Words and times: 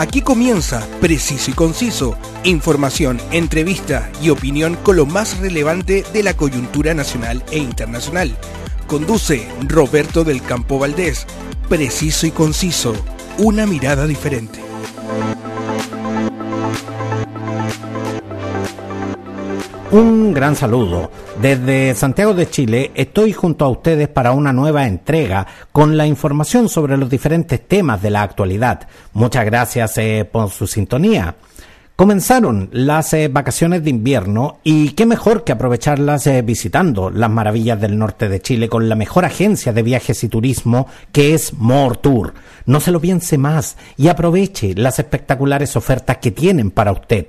Aquí 0.00 0.22
comienza 0.22 0.88
Preciso 1.02 1.50
y 1.50 1.52
Conciso, 1.52 2.16
información, 2.42 3.20
entrevista 3.32 4.10
y 4.22 4.30
opinión 4.30 4.76
con 4.76 4.96
lo 4.96 5.04
más 5.04 5.36
relevante 5.40 6.06
de 6.14 6.22
la 6.22 6.32
coyuntura 6.32 6.94
nacional 6.94 7.44
e 7.50 7.58
internacional. 7.58 8.34
Conduce 8.86 9.46
Roberto 9.68 10.24
del 10.24 10.40
Campo 10.40 10.78
Valdés. 10.78 11.26
Preciso 11.68 12.26
y 12.26 12.30
Conciso, 12.30 12.94
una 13.36 13.66
mirada 13.66 14.06
diferente. 14.06 14.58
Un 19.90 20.32
gran 20.32 20.56
saludo. 20.56 21.10
Desde 21.40 21.94
Santiago 21.94 22.34
de 22.34 22.50
Chile 22.50 22.90
estoy 22.94 23.32
junto 23.32 23.64
a 23.64 23.70
ustedes 23.70 24.08
para 24.08 24.32
una 24.32 24.52
nueva 24.52 24.86
entrega 24.86 25.46
con 25.72 25.96
la 25.96 26.06
información 26.06 26.68
sobre 26.68 26.98
los 26.98 27.08
diferentes 27.08 27.66
temas 27.66 28.02
de 28.02 28.10
la 28.10 28.22
actualidad. 28.22 28.86
Muchas 29.14 29.46
gracias 29.46 29.96
eh, 29.96 30.28
por 30.30 30.50
su 30.50 30.66
sintonía. 30.66 31.36
Comenzaron 31.96 32.68
las 32.72 33.14
eh, 33.14 33.28
vacaciones 33.28 33.84
de 33.84 33.90
invierno 33.90 34.58
y 34.64 34.90
qué 34.90 35.06
mejor 35.06 35.44
que 35.44 35.52
aprovecharlas 35.52 36.26
eh, 36.26 36.42
visitando 36.42 37.10
las 37.10 37.30
maravillas 37.30 37.80
del 37.80 37.98
norte 37.98 38.28
de 38.28 38.40
Chile 38.40 38.68
con 38.68 38.90
la 38.90 38.94
mejor 38.94 39.24
agencia 39.24 39.72
de 39.72 39.82
viajes 39.82 40.22
y 40.24 40.28
turismo 40.28 40.88
que 41.10 41.32
es 41.32 41.54
More 41.54 41.98
Tour. 42.02 42.34
No 42.66 42.80
se 42.80 42.90
lo 42.90 43.00
piense 43.00 43.38
más 43.38 43.78
y 43.96 44.08
aproveche 44.08 44.74
las 44.74 44.98
espectaculares 44.98 45.74
ofertas 45.74 46.18
que 46.18 46.30
tienen 46.30 46.70
para 46.70 46.92
usted. 46.92 47.28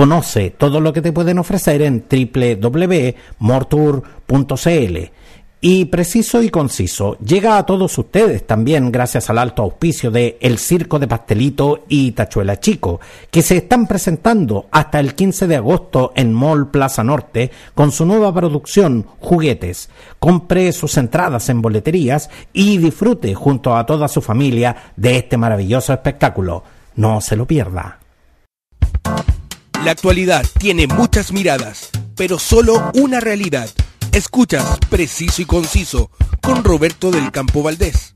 Conoce 0.00 0.48
todo 0.48 0.80
lo 0.80 0.94
que 0.94 1.02
te 1.02 1.12
pueden 1.12 1.38
ofrecer 1.38 1.82
en 1.82 2.06
www.mortour.cl 2.10 4.98
y 5.60 5.84
preciso 5.84 6.42
y 6.42 6.48
conciso. 6.48 7.18
Llega 7.18 7.58
a 7.58 7.66
todos 7.66 7.98
ustedes 7.98 8.46
también 8.46 8.92
gracias 8.92 9.28
al 9.28 9.36
alto 9.36 9.60
auspicio 9.60 10.10
de 10.10 10.38
El 10.40 10.56
Circo 10.56 10.98
de 10.98 11.06
Pastelito 11.06 11.84
y 11.86 12.12
Tachuela 12.12 12.58
Chico, 12.58 12.98
que 13.30 13.42
se 13.42 13.58
están 13.58 13.86
presentando 13.86 14.68
hasta 14.70 15.00
el 15.00 15.14
15 15.14 15.46
de 15.46 15.56
agosto 15.56 16.14
en 16.16 16.32
Mall 16.32 16.70
Plaza 16.70 17.04
Norte 17.04 17.50
con 17.74 17.92
su 17.92 18.06
nueva 18.06 18.32
producción 18.32 19.04
Juguetes. 19.18 19.90
Compre 20.18 20.72
sus 20.72 20.96
entradas 20.96 21.50
en 21.50 21.60
boleterías 21.60 22.30
y 22.54 22.78
disfrute 22.78 23.34
junto 23.34 23.76
a 23.76 23.84
toda 23.84 24.08
su 24.08 24.22
familia 24.22 24.94
de 24.96 25.18
este 25.18 25.36
maravilloso 25.36 25.92
espectáculo. 25.92 26.64
No 26.96 27.20
se 27.20 27.36
lo 27.36 27.46
pierda. 27.46 27.99
La 29.84 29.92
actualidad 29.92 30.44
tiene 30.58 30.86
muchas 30.86 31.32
miradas, 31.32 31.88
pero 32.14 32.38
solo 32.38 32.90
una 32.94 33.18
realidad 33.18 33.68
Escuchas 34.12 34.78
Preciso 34.90 35.40
y 35.40 35.46
Conciso 35.46 36.10
con 36.42 36.62
Roberto 36.64 37.10
del 37.10 37.30
Campo 37.30 37.62
Valdés. 37.62 38.12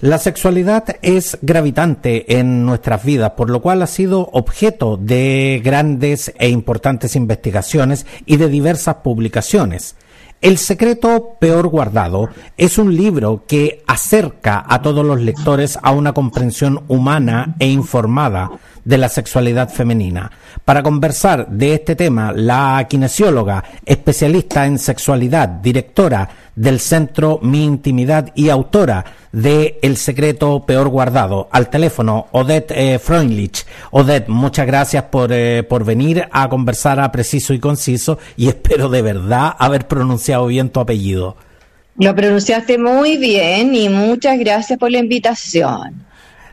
La 0.00 0.18
sexualidad 0.18 0.96
es 1.02 1.38
gravitante 1.42 2.38
en 2.38 2.66
nuestras 2.66 3.04
vidas, 3.04 3.32
por 3.36 3.48
lo 3.48 3.62
cual 3.62 3.82
ha 3.82 3.86
sido 3.86 4.28
objeto 4.32 4.96
de 4.96 5.60
grandes 5.62 6.32
e 6.38 6.48
importantes 6.48 7.14
investigaciones 7.14 8.06
y 8.26 8.38
de 8.38 8.48
diversas 8.48 8.96
publicaciones. 8.96 9.94
El 10.40 10.56
secreto 10.56 11.36
peor 11.38 11.68
guardado 11.68 12.30
es 12.56 12.78
un 12.78 12.96
libro 12.96 13.44
que 13.46 13.84
acerca 13.86 14.64
a 14.66 14.80
todos 14.80 15.04
los 15.04 15.20
lectores 15.20 15.78
a 15.82 15.90
una 15.90 16.14
comprensión 16.14 16.82
humana 16.88 17.56
e 17.58 17.66
informada 17.66 18.50
de 18.84 18.98
la 18.98 19.08
sexualidad 19.08 19.68
femenina. 19.68 20.30
Para 20.64 20.82
conversar 20.82 21.48
de 21.48 21.74
este 21.74 21.96
tema, 21.96 22.32
la 22.34 22.86
kinesióloga, 22.88 23.64
especialista 23.84 24.66
en 24.66 24.78
sexualidad, 24.78 25.48
directora 25.48 26.28
del 26.54 26.80
Centro 26.80 27.38
Mi 27.42 27.64
Intimidad 27.64 28.32
y 28.34 28.48
autora 28.48 29.04
de 29.32 29.78
El 29.82 29.96
secreto 29.96 30.64
peor 30.66 30.88
guardado, 30.88 31.48
al 31.52 31.70
teléfono 31.70 32.26
Odette 32.32 32.72
eh, 32.76 32.98
Freundlich. 32.98 33.64
Odette, 33.90 34.28
muchas 34.28 34.66
gracias 34.66 35.04
por, 35.04 35.30
eh, 35.32 35.62
por 35.62 35.84
venir 35.84 36.28
a 36.30 36.48
conversar 36.48 37.00
a 37.00 37.12
preciso 37.12 37.54
y 37.54 37.60
conciso 37.60 38.18
y 38.36 38.48
espero 38.48 38.88
de 38.88 39.02
verdad 39.02 39.54
haber 39.58 39.86
pronunciado 39.86 40.46
bien 40.46 40.70
tu 40.70 40.80
apellido. 40.80 41.36
Lo 41.96 42.14
pronunciaste 42.14 42.78
muy 42.78 43.18
bien 43.18 43.74
y 43.74 43.88
muchas 43.88 44.38
gracias 44.38 44.78
por 44.78 44.90
la 44.90 44.98
invitación. 44.98 46.06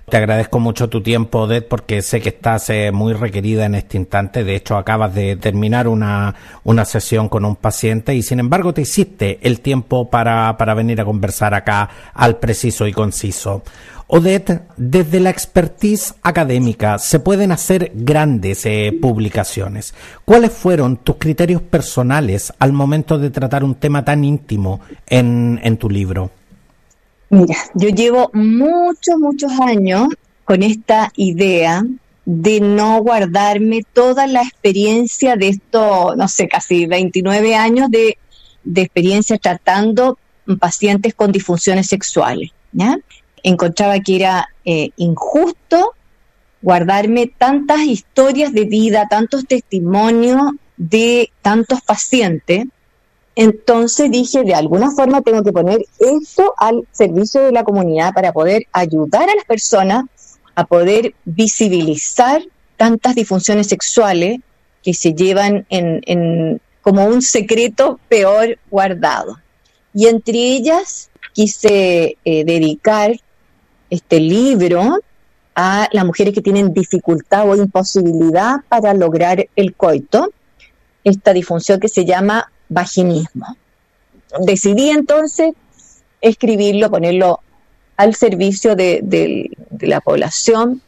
Te 0.09 0.15
agradezco 0.15 0.61
mucho 0.61 0.87
tu 0.87 1.03
tiempo, 1.03 1.39
Odette, 1.39 1.67
porque 1.67 2.01
sé 2.01 2.21
que 2.21 2.29
estás 2.29 2.69
eh, 2.69 2.93
muy 2.93 3.11
requerida 3.11 3.65
en 3.65 3.75
este 3.75 3.97
instante. 3.97 4.45
De 4.45 4.55
hecho, 4.55 4.77
acabas 4.77 5.13
de 5.13 5.35
terminar 5.35 5.89
una, 5.89 6.33
una 6.63 6.85
sesión 6.85 7.27
con 7.27 7.43
un 7.43 7.57
paciente 7.57 8.15
y, 8.15 8.21
sin 8.21 8.39
embargo, 8.39 8.73
te 8.73 8.83
hiciste 8.83 9.37
el 9.41 9.59
tiempo 9.59 10.09
para, 10.09 10.55
para 10.55 10.73
venir 10.75 11.01
a 11.01 11.03
conversar 11.03 11.53
acá 11.53 11.89
al 12.13 12.37
preciso 12.37 12.87
y 12.87 12.93
conciso. 12.93 13.63
Odette, 14.07 14.61
desde 14.77 15.19
la 15.19 15.29
expertise 15.29 16.15
académica 16.23 16.99
se 16.99 17.19
pueden 17.19 17.51
hacer 17.51 17.91
grandes 17.93 18.65
eh, 18.65 18.97
publicaciones. 19.01 19.93
¿Cuáles 20.23 20.53
fueron 20.53 20.95
tus 20.95 21.17
criterios 21.17 21.61
personales 21.61 22.53
al 22.59 22.71
momento 22.71 23.19
de 23.19 23.29
tratar 23.29 23.65
un 23.65 23.75
tema 23.75 24.05
tan 24.05 24.23
íntimo 24.23 24.79
en, 25.05 25.59
en 25.61 25.75
tu 25.75 25.89
libro? 25.89 26.31
Mira, 27.29 27.55
yo 27.73 27.89
llevo 27.89 28.29
muchos, 28.33 29.17
muchos 29.19 29.51
años 29.59 30.07
con 30.45 30.63
esta 30.63 31.11
idea 31.15 31.83
de 32.25 32.59
no 32.61 33.01
guardarme 33.01 33.83
toda 33.93 34.27
la 34.27 34.41
experiencia 34.41 35.35
de 35.35 35.49
esto, 35.49 36.15
no 36.15 36.27
sé, 36.27 36.47
casi 36.47 36.85
29 36.85 37.55
años 37.55 37.89
de, 37.89 38.17
experiencia 38.75 39.37
tratando 39.37 40.17
pacientes 40.59 41.13
con 41.13 41.31
disfunciones 41.31 41.87
sexuales. 41.87 42.51
Encontraba 43.43 43.99
que 43.99 44.15
era 44.17 44.49
eh, 44.65 44.89
injusto 44.97 45.93
guardarme 46.61 47.27
tantas 47.27 47.81
historias 47.81 48.51
de 48.53 48.65
vida, 48.65 49.07
tantos 49.09 49.45
testimonios 49.45 50.51
de 50.75 51.31
tantos 51.41 51.81
pacientes 51.81 52.65
entonces 53.39 54.09
dije, 54.09 54.43
de 54.43 54.55
alguna 54.55 54.89
forma 54.89 55.21
tengo 55.21 55.43
que 55.43 55.51
poner 55.51 55.85
esto 55.99 56.55
al 56.57 56.87
servicio 56.91 57.43
de 57.43 57.51
la 57.51 57.63
comunidad 57.63 58.11
para 58.11 58.33
poder 58.33 58.63
ayudar 58.73 59.29
a 59.29 59.35
las 59.35 59.45
personas 59.45 60.05
a 60.55 60.65
poder 60.65 61.13
visibilizar 61.23 62.41
tantas 62.77 63.13
disfunciones 63.13 63.67
sexuales 63.67 64.39
que 64.81 64.95
se 64.95 65.13
llevan 65.13 65.67
en, 65.69 66.59
como 66.81 67.05
un 67.05 67.21
secreto 67.21 67.99
peor 68.09 68.57
guardado. 68.71 69.37
Y 69.93 70.07
entre 70.07 70.33
ellas 70.33 71.11
quise 71.33 72.17
eh, 72.25 72.43
dedicar 72.43 73.11
este 73.91 74.19
libro 74.19 74.97
a 75.53 75.89
las 75.91 76.05
mujeres 76.05 76.33
que 76.33 76.41
tienen 76.41 76.73
dificultad 76.73 77.47
o 77.47 77.55
imposibilidad 77.55 78.61
para 78.67 78.95
lograr 78.95 79.47
el 79.55 79.75
coito, 79.75 80.33
esta 81.03 81.33
disfunción 81.33 81.79
que 81.79 81.87
se 81.87 82.03
llama 82.03 82.51
vaginismo. 82.69 83.57
Decidí 84.39 84.89
entonces 84.89 85.53
escribirlo, 86.21 86.89
ponerlo 86.89 87.39
al 87.95 88.15
servicio 88.15 88.75
de, 88.75 89.51
la 89.79 90.01
población 90.01 90.81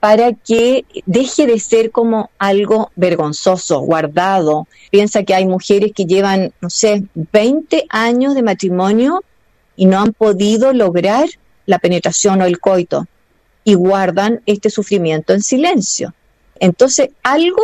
para 0.00 0.32
que 0.32 0.84
deje 1.06 1.46
de 1.46 1.60
ser 1.60 1.92
como 1.92 2.30
algo 2.38 2.90
vergonzoso, 2.96 3.80
guardado. 3.80 4.66
Piensa 4.90 5.22
que 5.22 5.34
hay 5.34 5.46
mujeres 5.46 5.92
que 5.94 6.06
llevan, 6.06 6.52
no 6.60 6.70
sé, 6.70 7.04
20 7.14 7.86
años 7.88 8.34
de 8.34 8.42
matrimonio 8.42 9.22
y 9.76 9.86
no 9.86 10.00
han 10.00 10.12
podido 10.12 10.72
lograr 10.72 11.28
la 11.66 11.78
penetración 11.78 12.42
o 12.42 12.46
el 12.46 12.58
coito 12.58 13.06
y 13.64 13.74
guardan 13.74 14.40
este 14.46 14.70
sufrimiento 14.70 15.34
en 15.34 15.42
silencio. 15.42 16.14
Entonces, 16.58 17.10
algo 17.22 17.62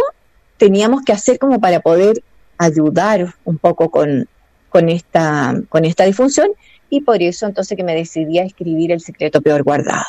teníamos 0.59 1.03
que 1.03 1.12
hacer 1.12 1.39
como 1.39 1.61
para 1.61 1.81
poder 1.81 2.23
ayudar 2.58 3.34
un 3.44 3.58
poco 3.58 3.91
con, 3.91 4.28
con, 4.69 4.88
esta, 4.88 5.54
con 5.69 5.84
esta 5.84 6.04
disfunción 6.04 6.48
y 6.91 7.00
por 7.00 7.22
eso 7.22 7.46
entonces 7.46 7.76
que 7.76 7.84
me 7.84 7.94
decidí 7.94 8.38
a 8.38 8.44
escribir 8.44 8.93
El 8.93 9.00
secreto 9.00 9.40
peor 9.40 9.62
guardado. 9.62 10.05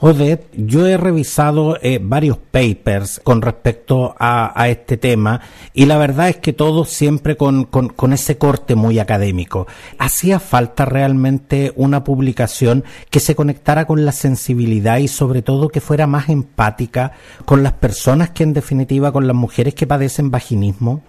Odette, 0.00 0.48
yo 0.52 0.86
he 0.86 0.96
revisado 0.96 1.78
eh, 1.80 1.98
varios 2.02 2.36
papers 2.36 3.20
con 3.22 3.40
respecto 3.40 4.14
a, 4.18 4.68
este 4.68 4.96
tema 4.96 5.40
y 5.72 5.86
la 5.86 5.96
verdad 5.96 6.28
es 6.28 6.36
que 6.36 6.52
todos 6.52 6.90
siempre 6.90 7.36
con, 7.36 7.64
con, 7.64 8.12
ese 8.12 8.36
corte 8.36 8.74
muy 8.74 8.98
académico. 8.98 9.66
¿Hacía 9.98 10.40
falta 10.40 10.84
realmente 10.84 11.72
una 11.76 12.04
publicación 12.04 12.84
que 13.08 13.20
se 13.20 13.34
conectara 13.34 13.86
con 13.86 14.04
la 14.04 14.12
sensibilidad 14.12 14.98
y 14.98 15.08
sobre 15.08 15.42
todo 15.42 15.68
que 15.68 15.80
fuera 15.80 16.06
más 16.06 16.28
empática 16.28 17.12
con 17.44 17.62
las 17.62 17.72
personas 17.72 18.30
que 18.30 18.42
en 18.42 18.52
definitiva 18.52 19.12
con 19.12 19.26
las 19.26 19.36
mujeres 19.36 19.74
que 19.74 19.86
padecen 19.86 20.30
vaginismo? 20.30 21.02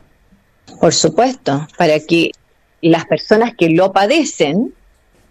Por 0.80 0.94
supuesto, 0.94 1.68
para 1.78 2.00
que 2.00 2.32
las 2.82 3.06
personas 3.06 3.54
que 3.58 3.70
lo 3.70 3.92
padecen 3.92 4.74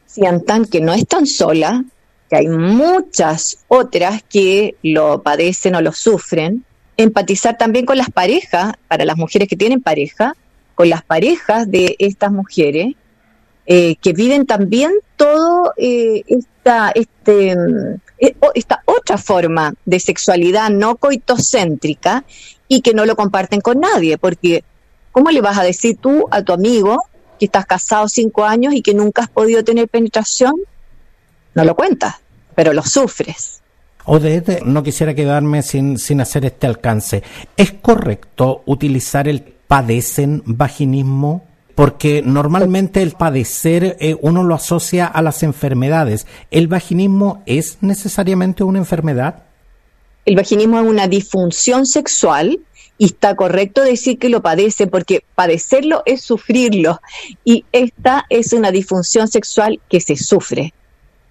sientan 0.07 0.65
que 0.65 0.81
no 0.81 0.93
están 0.93 1.27
solas, 1.27 1.83
que 2.29 2.37
hay 2.37 2.49
muchas 2.49 3.59
otras 3.69 4.23
que 4.23 4.77
lo 4.83 5.23
padecen 5.23 5.75
o 5.75 5.81
lo 5.81 5.93
sufren. 5.93 6.65
Empatizar 6.97 7.59
también 7.59 7.87
con 7.87 7.99
las 7.99 8.11
parejas, 8.11 8.75
para 8.89 9.05
las 9.05 9.17
mujeres 9.17 9.49
que 9.49 9.57
tienen 9.57 9.83
pareja, 9.83 10.35
con 10.75 10.89
las 10.89 11.03
parejas 11.03 11.71
de 11.71 11.97
estas 11.99 12.31
mujeres, 12.33 12.95
eh, 13.67 13.97
que 13.97 14.13
viven 14.13 14.47
también 14.47 14.93
todo 15.17 15.73
eh, 15.77 16.23
esta, 16.27 16.91
este, 16.95 17.55
eh, 18.19 18.37
esta 18.55 18.83
otra 18.85 19.17
forma 19.19 19.73
de 19.85 20.01
sexualidad 20.01 20.71
no 20.71 20.97
coitocéntrica 20.97 22.25
y 22.69 22.83
que 22.83 22.95
no 22.95 23.07
lo 23.07 23.17
comparten 23.17 23.61
con 23.61 23.81
nadie, 23.81 24.19
porque 24.19 24.65
¿cómo 25.15 25.31
le 25.31 25.41
vas 25.41 25.57
a 25.57 25.63
decir 25.63 25.97
tú 25.97 26.27
a 26.33 26.43
tu 26.43 26.53
amigo 26.53 27.01
que 27.39 27.47
estás 27.47 27.65
casado 27.67 28.09
cinco 28.09 28.45
años 28.45 28.75
y 28.75 28.83
que 28.83 28.95
nunca 28.95 29.23
has 29.23 29.31
podido 29.31 29.63
tener 29.63 29.89
penetración? 29.89 30.55
No 31.55 31.65
lo 31.65 31.77
cuentas, 31.77 32.17
pero 32.57 32.73
lo 32.73 32.83
sufres. 32.83 33.63
Odette, 34.07 34.63
no 34.65 34.83
quisiera 34.83 35.15
quedarme 35.15 35.63
sin, 35.63 35.99
sin 35.99 36.21
hacer 36.21 36.45
este 36.45 36.67
alcance. 36.67 37.23
¿Es 37.57 37.73
correcto 37.73 38.63
utilizar 38.67 39.29
el 39.29 39.41
padecen 39.41 40.43
vaginismo? 40.47 41.45
Porque 41.77 42.21
normalmente 42.21 43.01
el 43.01 43.13
padecer 43.13 43.97
eh, 44.01 44.17
uno 44.21 44.43
lo 44.43 44.57
asocia 44.57 45.07
a 45.07 45.23
las 45.23 45.45
enfermedades. 45.45 46.27
¿El 46.51 46.67
vaginismo 46.67 47.43
es 47.47 47.79
necesariamente 47.83 48.65
una 48.65 48.81
enfermedad? 48.81 49.45
El 50.25 50.35
vaginismo 50.35 50.81
es 50.81 50.87
una 50.87 51.07
disfunción 51.07 51.87
sexual 51.87 52.59
y 53.05 53.09
está 53.09 53.37
correcto 53.37 53.83
decir 53.83 54.19
que 54.19 54.31
lo 54.31 54.41
padece 54.41 54.87
porque 54.87 55.25
padecerlo 55.35 56.03
es 56.07 56.23
sufrirlo 56.23 57.03
y 57.45 57.67
esta 57.73 58.25
es 58.31 58.55
una 58.55 58.71
disfunción 58.71 59.29
sexual 59.29 59.79
que 59.91 60.01
se 60.01 60.17
sufre 60.17 60.73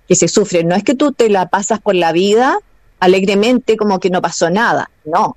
que 0.08 0.16
se 0.16 0.28
sufre. 0.28 0.64
No 0.64 0.76
es 0.76 0.84
que 0.84 0.94
tú 0.94 1.12
te 1.12 1.30
la 1.30 1.48
pasas 1.48 1.80
por 1.82 1.96
la 1.96 2.12
vida 2.12 2.60
alegremente 3.00 3.76
como 3.76 4.00
que 4.00 4.12
no 4.12 4.22
pasó 4.22 4.50
nada, 4.50 4.92
no. 5.04 5.36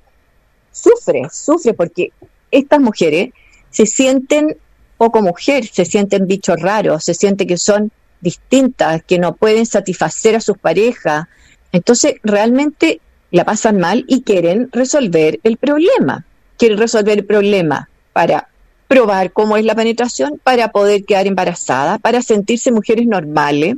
Sufre, 0.71 1.27
sufre 1.31 1.73
porque 1.73 2.11
estas 2.51 2.79
mujeres 2.79 3.31
se 3.71 3.87
sienten 3.87 4.57
poco 4.97 5.23
mujer, 5.23 5.65
se 5.65 5.85
sienten 5.85 6.27
bichos 6.27 6.61
raros, 6.61 7.03
se 7.03 7.15
sienten 7.15 7.47
que 7.47 7.57
son 7.57 7.91
distintas, 8.21 9.01
que 9.01 9.17
no 9.17 9.35
pueden 9.35 9.65
satisfacer 9.65 10.35
a 10.35 10.41
sus 10.41 10.59
parejas. 10.59 11.25
Entonces, 11.71 12.15
realmente 12.21 13.01
la 13.31 13.43
pasan 13.43 13.79
mal 13.79 14.05
y 14.07 14.21
quieren 14.21 14.69
resolver 14.71 15.39
el 15.43 15.57
problema. 15.57 16.26
Quieren 16.57 16.77
resolver 16.77 17.19
el 17.19 17.25
problema 17.25 17.89
para 18.13 18.47
probar 18.87 19.31
cómo 19.31 19.57
es 19.57 19.65
la 19.65 19.75
penetración, 19.75 20.39
para 20.43 20.71
poder 20.71 21.03
quedar 21.05 21.27
embarazada, 21.27 21.97
para 21.99 22.21
sentirse 22.21 22.71
mujeres 22.71 23.05
normales, 23.05 23.75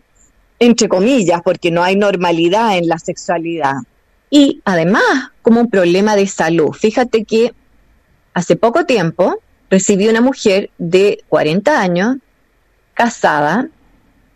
entre 0.59 0.87
comillas, 0.87 1.41
porque 1.43 1.71
no 1.71 1.83
hay 1.83 1.95
normalidad 1.95 2.77
en 2.77 2.87
la 2.87 2.99
sexualidad. 2.99 3.75
Y 4.29 4.61
además, 4.65 5.31
como 5.41 5.61
un 5.61 5.69
problema 5.69 6.15
de 6.15 6.27
salud. 6.27 6.71
Fíjate 6.73 7.25
que 7.25 7.53
hace 8.33 8.55
poco 8.55 8.85
tiempo 8.85 9.39
recibí 9.69 10.07
una 10.07 10.21
mujer 10.21 10.69
de 10.77 11.23
40 11.29 11.81
años, 11.81 12.17
casada, 12.93 13.67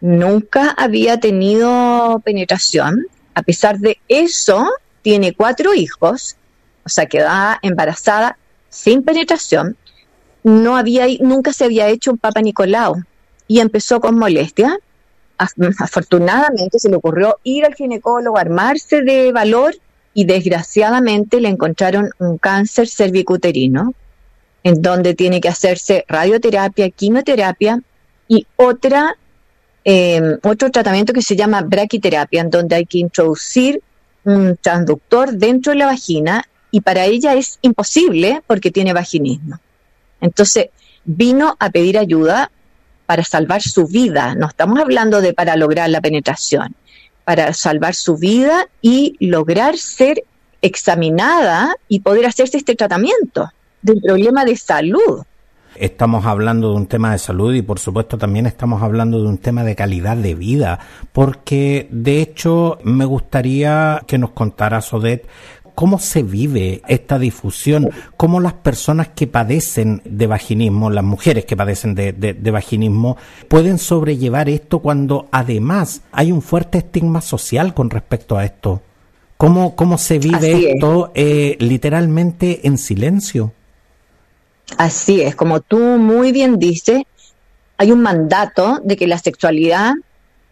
nunca 0.01 0.71
había 0.71 1.19
tenido 1.19 2.21
penetración. 2.23 3.05
A 3.35 3.43
pesar 3.43 3.79
de 3.79 3.99
eso, 4.07 4.69
tiene 5.01 5.33
cuatro 5.33 5.73
hijos, 5.73 6.35
o 6.85 6.89
sea, 6.89 7.05
quedaba 7.05 7.59
embarazada 7.61 8.37
sin 8.69 9.03
penetración. 9.03 9.77
No 10.43 10.75
había, 10.75 11.05
nunca 11.21 11.53
se 11.53 11.65
había 11.65 11.87
hecho 11.87 12.11
un 12.11 12.17
Papa 12.17 12.41
Nicolau 12.41 13.03
y 13.47 13.59
empezó 13.59 14.01
con 14.01 14.17
molestia 14.17 14.77
afortunadamente 15.37 16.79
se 16.79 16.89
le 16.89 16.95
ocurrió 16.95 17.37
ir 17.43 17.65
al 17.65 17.75
ginecólogo, 17.75 18.37
armarse 18.37 19.01
de 19.01 19.31
valor 19.31 19.75
y 20.13 20.25
desgraciadamente 20.25 21.41
le 21.41 21.49
encontraron 21.49 22.11
un 22.19 22.37
cáncer 22.37 22.87
cervicuterino, 22.87 23.93
en 24.63 24.81
donde 24.81 25.15
tiene 25.15 25.41
que 25.41 25.49
hacerse 25.49 26.05
radioterapia, 26.07 26.89
quimioterapia 26.91 27.81
y 28.27 28.45
otra, 28.55 29.17
em, 29.83 30.37
otro 30.43 30.69
tratamiento 30.69 31.13
que 31.13 31.21
se 31.21 31.35
llama 31.35 31.61
braquiterapia, 31.61 32.41
en 32.41 32.49
donde 32.49 32.75
hay 32.75 32.85
que 32.85 32.99
introducir 32.99 33.81
un 34.23 34.57
transductor 34.61 35.33
dentro 35.33 35.73
de 35.73 35.79
la 35.79 35.87
vagina 35.87 36.45
y 36.73 36.81
para 36.81 37.05
ella 37.05 37.35
es 37.35 37.59
imposible 37.61 38.41
porque 38.47 38.71
tiene 38.71 38.93
vaginismo. 38.93 39.59
Entonces 40.19 40.69
vino 41.05 41.55
a 41.59 41.69
pedir 41.69 41.99
ayuda 41.99 42.49
para 43.05 43.23
salvar 43.23 43.61
su 43.61 43.85
vida. 43.85 44.33
No 44.33 44.47
estamos 44.47 44.79
hablando 44.79 45.21
de 45.21 45.35
para 45.35 45.55
lograr 45.55 45.91
la 45.91 46.01
penetración, 46.01 46.75
para 47.25 47.53
salvar 47.53 47.93
su 47.93 48.17
vida 48.17 48.67
y 48.81 49.15
lograr 49.19 49.77
ser 49.77 50.23
examinada 50.63 51.75
y 51.87 51.99
poder 51.99 52.25
hacerse 52.25 52.57
este 52.57 52.73
tratamiento 52.73 53.51
del 53.83 54.01
problema 54.01 54.43
de 54.43 54.57
salud. 54.57 55.21
Estamos 55.75 56.25
hablando 56.25 56.71
de 56.71 56.75
un 56.75 56.87
tema 56.87 57.11
de 57.11 57.19
salud 57.19 57.53
y 57.53 57.61
por 57.61 57.77
supuesto 57.77 58.17
también 58.17 58.47
estamos 58.47 58.81
hablando 58.81 59.21
de 59.21 59.27
un 59.27 59.37
tema 59.37 59.63
de 59.63 59.75
calidad 59.75 60.17
de 60.17 60.33
vida, 60.33 60.79
porque 61.11 61.87
de 61.91 62.19
hecho 62.21 62.79
me 62.83 63.05
gustaría 63.05 64.01
que 64.07 64.17
nos 64.17 64.31
contara 64.31 64.81
Sodet 64.81 65.27
cómo 65.75 65.99
se 65.99 66.23
vive 66.23 66.81
esta 66.87 67.19
difusión, 67.19 67.89
cómo 68.17 68.39
las 68.39 68.53
personas 68.53 69.09
que 69.09 69.27
padecen 69.27 70.01
de 70.05 70.27
vaginismo, 70.27 70.89
las 70.89 71.03
mujeres 71.03 71.45
que 71.45 71.57
padecen 71.57 71.95
de, 71.95 72.51
vaginismo, 72.51 73.17
pueden 73.47 73.77
sobrellevar 73.77 74.49
esto 74.49 74.79
cuando 74.79 75.27
además 75.31 76.01
hay 76.11 76.31
un 76.31 76.41
fuerte 76.41 76.79
estigma 76.79 77.21
social 77.21 77.73
con 77.73 77.89
respecto 77.89 78.37
a 78.37 78.45
esto. 78.45 78.81
¿Cómo, 79.37 79.75
cómo 79.75 79.97
se 79.97 80.19
vive 80.19 80.73
esto 80.73 81.11
eh, 81.15 81.57
literalmente 81.59 82.65
en 82.67 82.77
silencio? 82.77 83.51
Así 84.77 85.21
es, 85.21 85.35
como 85.35 85.59
tú 85.59 85.77
muy 85.77 86.31
bien 86.31 86.57
dices, 86.59 87.03
hay 87.77 87.91
un 87.91 88.01
mandato 88.01 88.79
de 88.83 88.95
que 88.95 89.07
la 89.07 89.17
sexualidad 89.17 89.93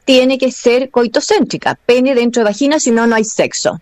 tiene 0.03 0.37
que 0.37 0.51
ser 0.51 0.89
coitocéntrica, 0.89 1.75
pene 1.85 2.15
dentro 2.15 2.41
de 2.41 2.49
vagina, 2.49 2.79
si 2.79 2.91
no, 2.91 3.07
no 3.07 3.15
hay 3.15 3.23
sexo. 3.23 3.79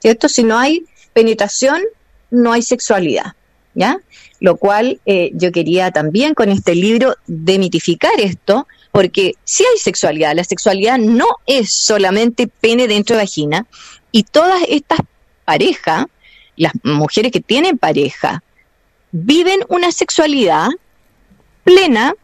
¿Cierto? 0.00 0.28
Si 0.28 0.42
no 0.42 0.58
hay 0.58 0.84
penetración, 1.12 1.82
no 2.30 2.52
hay 2.52 2.62
sexualidad, 2.62 3.34
¿ya? 3.74 3.98
Lo 4.40 4.56
cual 4.56 5.00
eh, 5.06 5.30
yo 5.34 5.52
quería 5.52 5.90
también 5.90 6.34
con 6.34 6.48
este 6.48 6.74
libro 6.74 7.14
demitificar 7.26 8.12
esto, 8.18 8.66
porque 8.92 9.34
si 9.44 9.64
hay 9.64 9.78
sexualidad, 9.78 10.34
la 10.34 10.44
sexualidad 10.44 10.98
no 10.98 11.26
es 11.46 11.72
solamente 11.72 12.48
pene 12.48 12.88
dentro 12.88 13.16
de 13.16 13.22
vagina, 13.22 13.66
y 14.12 14.24
todas 14.24 14.62
estas 14.68 15.00
parejas, 15.44 16.06
las 16.56 16.72
mujeres 16.82 17.32
que 17.32 17.40
tienen 17.40 17.78
pareja, 17.78 18.42
viven 19.12 19.60
una 19.68 19.92
sexualidad 19.92 20.68
plena, 21.64 22.14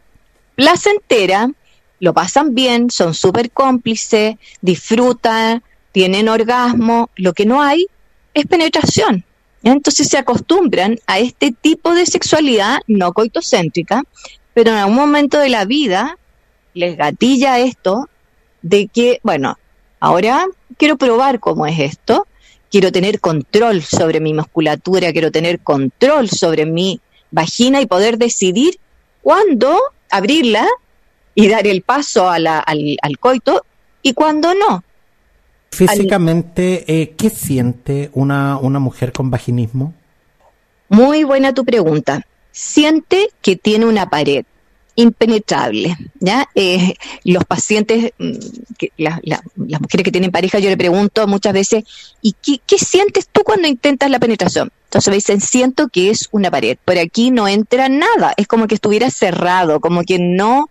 placentera, 0.55 1.51
lo 1.99 2.13
pasan 2.13 2.53
bien, 2.53 2.89
son 2.91 3.13
súper 3.13 3.51
cómplices, 3.51 4.35
disfrutan, 4.61 5.63
tienen 5.97 6.29
orgasmo, 6.29 7.09
lo 7.15 7.33
que 7.33 7.47
no 7.47 7.59
hay 7.59 7.87
es 8.35 8.45
penetración. 8.45 9.23
Entonces 9.63 10.07
se 10.07 10.19
acostumbran 10.19 10.99
a 11.07 11.17
este 11.17 11.51
tipo 11.51 11.95
de 11.95 12.05
sexualidad 12.05 12.81
no 12.85 13.13
coitocéntrica, 13.13 14.03
pero 14.53 14.69
en 14.69 14.77
algún 14.77 14.95
momento 14.95 15.39
de 15.39 15.49
la 15.49 15.65
vida 15.65 16.19
les 16.75 16.97
gatilla 16.97 17.57
esto 17.57 18.09
de 18.61 18.85
que, 18.89 19.19
bueno, 19.23 19.57
ahora 19.99 20.45
quiero 20.77 20.97
probar 20.97 21.39
cómo 21.39 21.65
es 21.65 21.79
esto, 21.79 22.27
quiero 22.69 22.91
tener 22.91 23.19
control 23.19 23.81
sobre 23.81 24.19
mi 24.19 24.35
musculatura, 24.35 25.11
quiero 25.11 25.31
tener 25.31 25.61
control 25.61 26.29
sobre 26.29 26.67
mi 26.67 27.01
vagina 27.31 27.81
y 27.81 27.87
poder 27.87 28.19
decidir 28.19 28.77
cuándo 29.23 29.79
abrirla 30.11 30.67
y 31.33 31.47
dar 31.47 31.65
el 31.65 31.81
paso 31.81 32.29
al, 32.29 32.45
al 32.45 33.17
coito 33.19 33.65
y 34.03 34.13
cuándo 34.13 34.53
no. 34.53 34.83
Físicamente, 35.77 36.83
eh, 36.87 37.13
¿qué 37.15 37.29
siente 37.29 38.09
una, 38.13 38.57
una 38.57 38.79
mujer 38.79 39.11
con 39.11 39.29
vaginismo? 39.29 39.93
Muy 40.89 41.23
buena 41.23 41.53
tu 41.53 41.63
pregunta. 41.65 42.25
Siente 42.51 43.29
que 43.41 43.55
tiene 43.55 43.85
una 43.85 44.09
pared 44.09 44.45
impenetrable. 44.95 45.95
¿ya? 46.19 46.49
Eh, 46.55 46.95
los 47.23 47.45
pacientes, 47.45 48.11
mm, 48.17 48.31
las 48.97 49.81
mujeres 49.81 50.03
que 50.03 50.11
tienen 50.11 50.31
pareja, 50.31 50.59
yo 50.59 50.69
le 50.69 50.77
pregunto 50.77 51.27
muchas 51.27 51.53
veces, 51.53 51.83
¿y 52.21 52.33
qué, 52.41 52.59
qué, 52.65 52.79
sientes 52.79 53.27
tú 53.31 53.43
cuando 53.43 53.67
intentas 53.67 54.09
la 54.09 54.19
penetración? 54.19 54.71
Entonces 54.85 55.09
me 55.09 55.15
dicen, 55.15 55.41
siento 55.41 55.89
que 55.89 56.09
es 56.09 56.27
una 56.31 56.49
pared. 56.49 56.77
Por 56.83 56.97
aquí 56.97 57.29
no 57.29 57.47
entra 57.47 57.87
nada. 57.89 58.33
Es 58.37 58.47
como 58.47 58.67
que 58.67 58.75
estuviera 58.75 59.11
cerrado, 59.11 59.79
como 59.79 60.01
que 60.01 60.17
no 60.17 60.69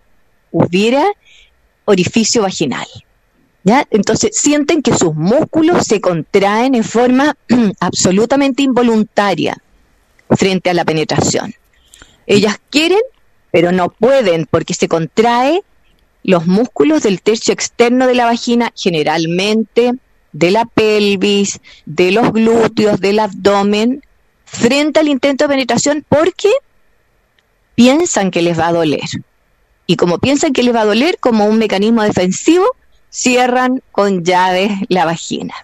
hubiera 0.50 1.04
orificio 1.84 2.42
vaginal. 2.42 2.86
Entonces 3.90 4.36
sienten 4.38 4.80
que 4.80 4.96
sus 4.96 5.14
músculos 5.14 5.86
se 5.86 6.00
contraen 6.00 6.74
en 6.74 6.84
forma 6.84 7.36
absolutamente 7.80 8.62
involuntaria 8.62 9.56
frente 10.30 10.70
a 10.70 10.74
la 10.74 10.84
penetración. 10.84 11.54
Ellas 12.26 12.58
quieren, 12.70 13.00
pero 13.50 13.72
no 13.72 13.88
pueden 13.88 14.46
porque 14.48 14.74
se 14.74 14.88
contrae 14.88 15.62
los 16.22 16.46
músculos 16.46 17.02
del 17.02 17.22
tercio 17.22 17.52
externo 17.52 18.06
de 18.06 18.14
la 18.14 18.26
vagina, 18.26 18.72
generalmente 18.76 19.92
de 20.32 20.50
la 20.50 20.64
pelvis, 20.64 21.60
de 21.86 22.12
los 22.12 22.32
glúteos, 22.32 23.00
del 23.00 23.18
abdomen, 23.18 24.02
frente 24.44 25.00
al 25.00 25.08
intento 25.08 25.44
de 25.44 25.48
penetración 25.48 26.04
porque 26.08 26.50
piensan 27.74 28.30
que 28.30 28.42
les 28.42 28.58
va 28.58 28.68
a 28.68 28.72
doler. 28.72 29.08
Y 29.86 29.96
como 29.96 30.18
piensan 30.18 30.52
que 30.52 30.62
les 30.62 30.74
va 30.74 30.82
a 30.82 30.86
doler 30.86 31.18
como 31.18 31.46
un 31.46 31.58
mecanismo 31.58 32.02
defensivo, 32.02 32.66
cierran 33.16 33.82
con 33.92 34.24
llaves 34.24 34.72
la 34.88 35.06
vagina. 35.06 35.54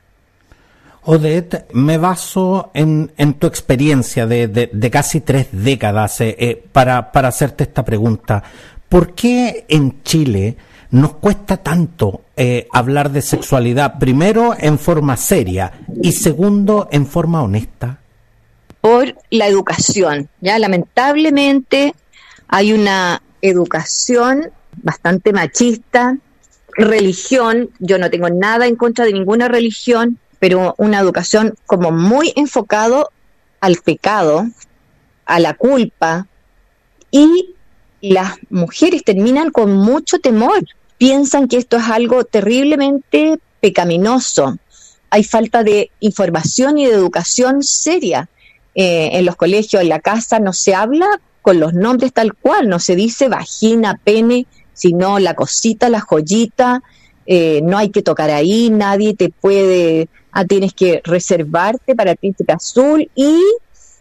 Odette, 1.04 1.66
me 1.74 1.98
baso 1.98 2.70
en, 2.72 3.10
tu 3.38 3.46
experiencia 3.46 4.26
de, 4.26 4.90
casi 4.90 5.20
tres 5.20 5.48
décadas 5.50 6.20
eh, 6.20 6.36
eh, 6.38 6.64
para, 6.72 7.12
para 7.12 7.28
hacerte 7.28 7.64
esta 7.64 7.84
pregunta. 7.84 8.42
¿Por 8.88 9.14
qué 9.14 9.66
en 9.68 10.02
Chile 10.02 10.56
nos 10.90 11.14
cuesta 11.14 11.58
tanto 11.58 12.22
eh, 12.36 12.68
hablar 12.72 13.10
de 13.10 13.20
sexualidad, 13.20 13.98
primero 13.98 14.54
en 14.58 14.78
forma 14.78 15.16
seria 15.16 15.72
y 16.02 16.12
segundo 16.12 16.88
en 16.90 17.06
forma 17.06 17.42
honesta? 17.42 17.98
Por 18.80 19.16
la 19.30 19.46
educación. 19.46 20.28
Ya 20.40 20.58
lamentablemente 20.58 21.94
hay 22.48 22.72
una 22.72 23.22
educación 23.42 24.50
bastante 24.82 25.32
machista, 25.32 26.16
religión, 26.76 27.70
yo 27.78 27.98
no 27.98 28.10
tengo 28.10 28.28
nada 28.30 28.66
en 28.66 28.76
contra 28.76 29.04
de 29.04 29.12
ninguna 29.12 29.48
religión, 29.48 30.18
pero 30.38 30.74
una 30.78 30.98
educación 30.98 31.54
como 31.66 31.90
muy 31.90 32.32
enfocado 32.36 33.10
al 33.60 33.76
pecado, 33.76 34.46
a 35.24 35.38
la 35.38 35.54
culpa, 35.54 36.26
y 37.10 37.54
las 38.00 38.38
mujeres 38.50 39.04
terminan 39.04 39.50
con 39.50 39.72
mucho 39.72 40.18
temor, 40.18 40.64
piensan 40.98 41.46
que 41.46 41.58
esto 41.58 41.76
es 41.76 41.84
algo 41.84 42.24
terriblemente 42.24 43.38
pecaminoso. 43.60 44.58
Hay 45.10 45.24
falta 45.24 45.62
de 45.62 45.90
información 46.00 46.78
y 46.78 46.86
de 46.86 46.94
educación 46.94 47.62
seria. 47.62 48.28
Eh, 48.74 49.10
en 49.12 49.26
los 49.26 49.36
colegios, 49.36 49.82
en 49.82 49.90
la 49.90 50.00
casa, 50.00 50.40
no 50.40 50.54
se 50.54 50.74
habla 50.74 51.20
con 51.42 51.60
los 51.60 51.74
nombres 51.74 52.12
tal 52.12 52.34
cual, 52.34 52.68
no 52.68 52.78
se 52.78 52.96
dice 52.96 53.28
vagina, 53.28 54.00
pene, 54.02 54.46
sino 54.72 55.18
la 55.18 55.34
cosita, 55.34 55.88
la 55.88 56.00
joyita, 56.00 56.82
eh, 57.26 57.60
no 57.62 57.78
hay 57.78 57.90
que 57.90 58.02
tocar 58.02 58.30
ahí, 58.30 58.70
nadie 58.70 59.14
te 59.14 59.28
puede, 59.28 60.08
ah, 60.32 60.44
tienes 60.44 60.72
que 60.72 61.00
reservarte 61.04 61.94
para 61.94 62.12
el 62.12 62.16
príncipe 62.16 62.52
azul 62.52 63.10
y 63.14 63.38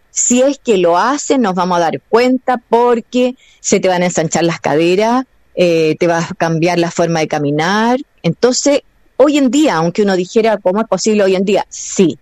si 0.10 0.42
es 0.42 0.60
que 0.60 0.78
lo 0.78 0.98
hacen 0.98 1.42
nos 1.42 1.56
vamos 1.56 1.78
a 1.78 1.82
dar 1.82 2.02
cuenta 2.10 2.62
porque 2.70 3.36
se 3.60 3.80
te 3.80 3.88
van 3.88 4.02
a 4.02 4.06
ensanchar 4.06 4.44
las 4.44 4.60
caderas, 4.60 5.26
eh, 5.56 5.96
te 6.00 6.08
va 6.08 6.20
a 6.20 6.34
cambiar 6.36 6.80
la 6.80 6.92
forma 6.92 7.20
de 7.20 7.28
caminar. 7.28 8.00
Entonces, 8.24 8.82
hoy 9.18 9.38
en 9.38 9.52
día, 9.52 9.76
aunque 9.76 10.02
uno 10.02 10.16
dijera, 10.16 10.58
¿cómo 10.58 10.82
es 10.82 10.88
posible 10.88 11.24
hoy 11.24 11.36
en 11.36 11.46
día? 11.46 11.66
Sí, 11.70 12.18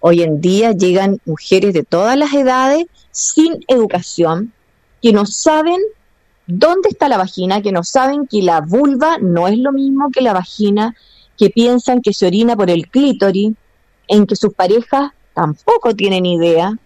hoy 0.00 0.22
en 0.22 0.40
día 0.40 0.72
llegan 0.72 1.20
mujeres 1.24 1.74
de 1.74 1.82
todas 1.82 2.16
las 2.16 2.32
edades 2.32 2.86
sin 3.10 3.64
educación, 3.68 4.52
que 5.00 5.12
no 5.12 5.26
saben 5.26 5.80
dónde 6.46 6.88
está 6.88 7.08
la 7.08 7.18
vagina, 7.18 7.62
que 7.62 7.72
no 7.72 7.84
saben 7.84 8.26
que 8.26 8.42
la 8.42 8.60
vulva 8.60 9.18
no 9.18 9.48
es 9.48 9.58
lo 9.58 9.72
mismo 9.72 10.10
que 10.10 10.22
la 10.22 10.32
vagina, 10.32 10.94
que 11.36 11.50
piensan 11.50 12.02
que 12.02 12.12
se 12.12 12.26
orina 12.26 12.56
por 12.56 12.70
el 12.70 12.88
clítoris, 12.88 13.52
en 14.08 14.26
que 14.26 14.36
sus 14.36 14.52
parejas 14.54 15.12
tampoco 15.34 15.94
tienen 15.94 16.26
idea 16.26 16.76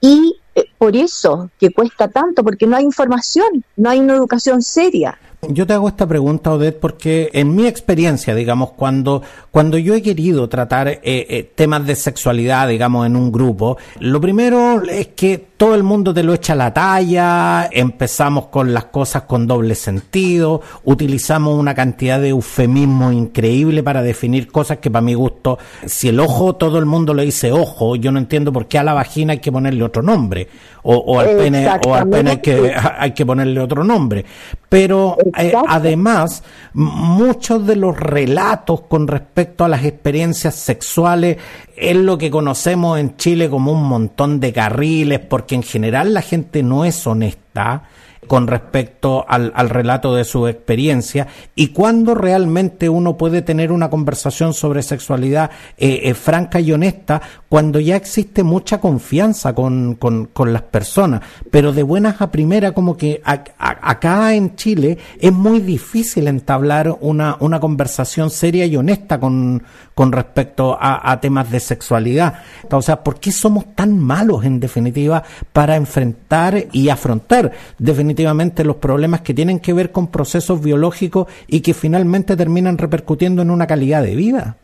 y 0.00 0.36
eh, 0.54 0.64
por 0.76 0.96
eso 0.96 1.50
que 1.58 1.72
cuesta 1.72 2.08
tanto, 2.08 2.42
porque 2.42 2.66
no 2.66 2.76
hay 2.76 2.84
información, 2.84 3.64
no 3.76 3.90
hay 3.90 4.00
una 4.00 4.14
educación 4.14 4.62
seria. 4.62 5.18
Yo 5.48 5.66
te 5.66 5.72
hago 5.72 5.88
esta 5.88 6.06
pregunta, 6.06 6.52
Odette, 6.52 6.78
porque 6.78 7.28
en 7.32 7.52
mi 7.56 7.66
experiencia, 7.66 8.32
digamos, 8.32 8.70
cuando, 8.74 9.22
cuando 9.50 9.76
yo 9.76 9.92
he 9.92 10.00
querido 10.00 10.48
tratar 10.48 10.86
eh, 10.86 11.00
eh, 11.02 11.50
temas 11.52 11.84
de 11.84 11.96
sexualidad, 11.96 12.68
digamos, 12.68 13.06
en 13.06 13.16
un 13.16 13.32
grupo, 13.32 13.76
lo 13.98 14.20
primero 14.20 14.80
es 14.88 15.08
que 15.08 15.44
todo 15.56 15.74
el 15.74 15.82
mundo 15.82 16.14
te 16.14 16.22
lo 16.22 16.32
echa 16.32 16.52
a 16.52 16.56
la 16.56 16.72
talla, 16.72 17.68
empezamos 17.72 18.46
con 18.46 18.72
las 18.72 18.84
cosas 18.86 19.22
con 19.22 19.48
doble 19.48 19.74
sentido, 19.74 20.60
utilizamos 20.84 21.58
una 21.58 21.74
cantidad 21.74 22.20
de 22.20 22.28
eufemismo 22.28 23.10
increíble 23.10 23.82
para 23.82 24.02
definir 24.02 24.46
cosas 24.46 24.78
que 24.78 24.92
para 24.92 25.04
mi 25.04 25.14
gusto, 25.14 25.58
si 25.86 26.08
el 26.08 26.20
ojo 26.20 26.54
todo 26.54 26.78
el 26.78 26.86
mundo 26.86 27.14
le 27.14 27.24
dice 27.24 27.50
ojo, 27.50 27.96
yo 27.96 28.12
no 28.12 28.20
entiendo 28.20 28.52
por 28.52 28.66
qué 28.66 28.78
a 28.78 28.84
la 28.84 28.92
vagina 28.92 29.32
hay 29.32 29.38
que 29.40 29.50
ponerle 29.50 29.82
otro 29.82 30.02
nombre, 30.02 30.46
o, 30.84 31.20
al 31.20 31.36
pene, 31.36 31.68
o 31.86 31.94
al 31.94 32.08
pene 32.08 32.30
hay 32.30 32.38
que, 32.38 32.74
hay 32.98 33.12
que 33.12 33.26
ponerle 33.26 33.60
otro 33.60 33.84
nombre. 33.84 34.24
Pero 34.68 35.16
eh, 35.38 35.52
además, 35.68 36.42
muchos 36.74 37.66
de 37.66 37.76
los 37.76 37.98
relatos 37.98 38.82
con 38.82 39.06
respecto 39.08 39.64
a 39.64 39.68
las 39.68 39.84
experiencias 39.84 40.54
sexuales 40.54 41.38
es 41.76 41.96
lo 41.96 42.18
que 42.18 42.30
conocemos 42.30 42.98
en 42.98 43.16
Chile 43.16 43.48
como 43.48 43.72
un 43.72 43.84
montón 43.84 44.40
de 44.40 44.52
carriles, 44.52 45.20
porque 45.20 45.54
en 45.54 45.62
general 45.62 46.14
la 46.14 46.22
gente 46.22 46.62
no 46.62 46.84
es 46.84 47.06
honesta 47.06 47.84
con 48.26 48.46
respecto 48.46 49.24
al, 49.28 49.52
relato 49.68 50.14
de 50.14 50.24
su 50.24 50.46
experiencia 50.46 51.26
y 51.54 51.68
cuando 51.68 52.14
realmente 52.14 52.88
uno 52.88 53.16
puede 53.16 53.42
tener 53.42 53.72
una 53.72 53.90
conversación 53.90 54.54
sobre 54.54 54.82
sexualidad 54.82 55.50
eh, 55.76 56.02
eh, 56.04 56.14
franca 56.14 56.60
y 56.60 56.72
honesta 56.72 57.20
cuando 57.48 57.80
ya 57.80 57.96
existe 57.96 58.42
mucha 58.44 58.80
confianza 58.80 59.54
con, 59.54 59.98
las 60.46 60.62
personas. 60.62 61.22
Pero 61.50 61.72
de 61.72 61.82
buenas 61.82 62.20
a 62.22 62.30
primera, 62.30 62.72
como 62.72 62.96
que 62.96 63.20
acá 63.24 64.34
en 64.34 64.54
Chile 64.56 64.98
es 65.18 65.32
muy 65.32 65.60
difícil 65.60 66.28
entablar 66.28 66.96
una, 67.00 67.36
una 67.40 67.60
conversación 67.60 68.30
seria 68.30 68.66
y 68.66 68.76
honesta 68.76 69.18
con, 69.18 69.62
con 69.94 70.12
respecto 70.12 70.76
a, 70.80 71.20
temas 71.20 71.50
de 71.50 71.60
sexualidad. 71.60 72.34
O 72.70 72.82
sea, 72.82 73.02
¿por 73.02 73.20
qué 73.20 73.32
somos 73.32 73.74
tan 73.74 73.98
malos 73.98 74.44
en 74.44 74.60
definitiva 74.60 75.22
para 75.52 75.76
enfrentar 75.76 76.66
y 76.72 76.88
afrontar 76.88 77.52
definitivamente 77.78 78.64
los 78.64 78.76
problemas 78.76 79.20
que 79.20 79.34
tienen 79.34 79.60
que 79.60 79.72
ver 79.72 79.92
con 79.92 80.08
procesos 80.08 80.62
biológicos 80.62 81.26
y 81.46 81.60
que 81.60 81.74
finalmente 81.74 82.36
terminan 82.36 82.78
repercutiendo 82.78 83.42
en 83.42 83.50
una 83.50 83.66
calidad 83.66 84.02
de 84.02 84.16
vida? 84.16 84.56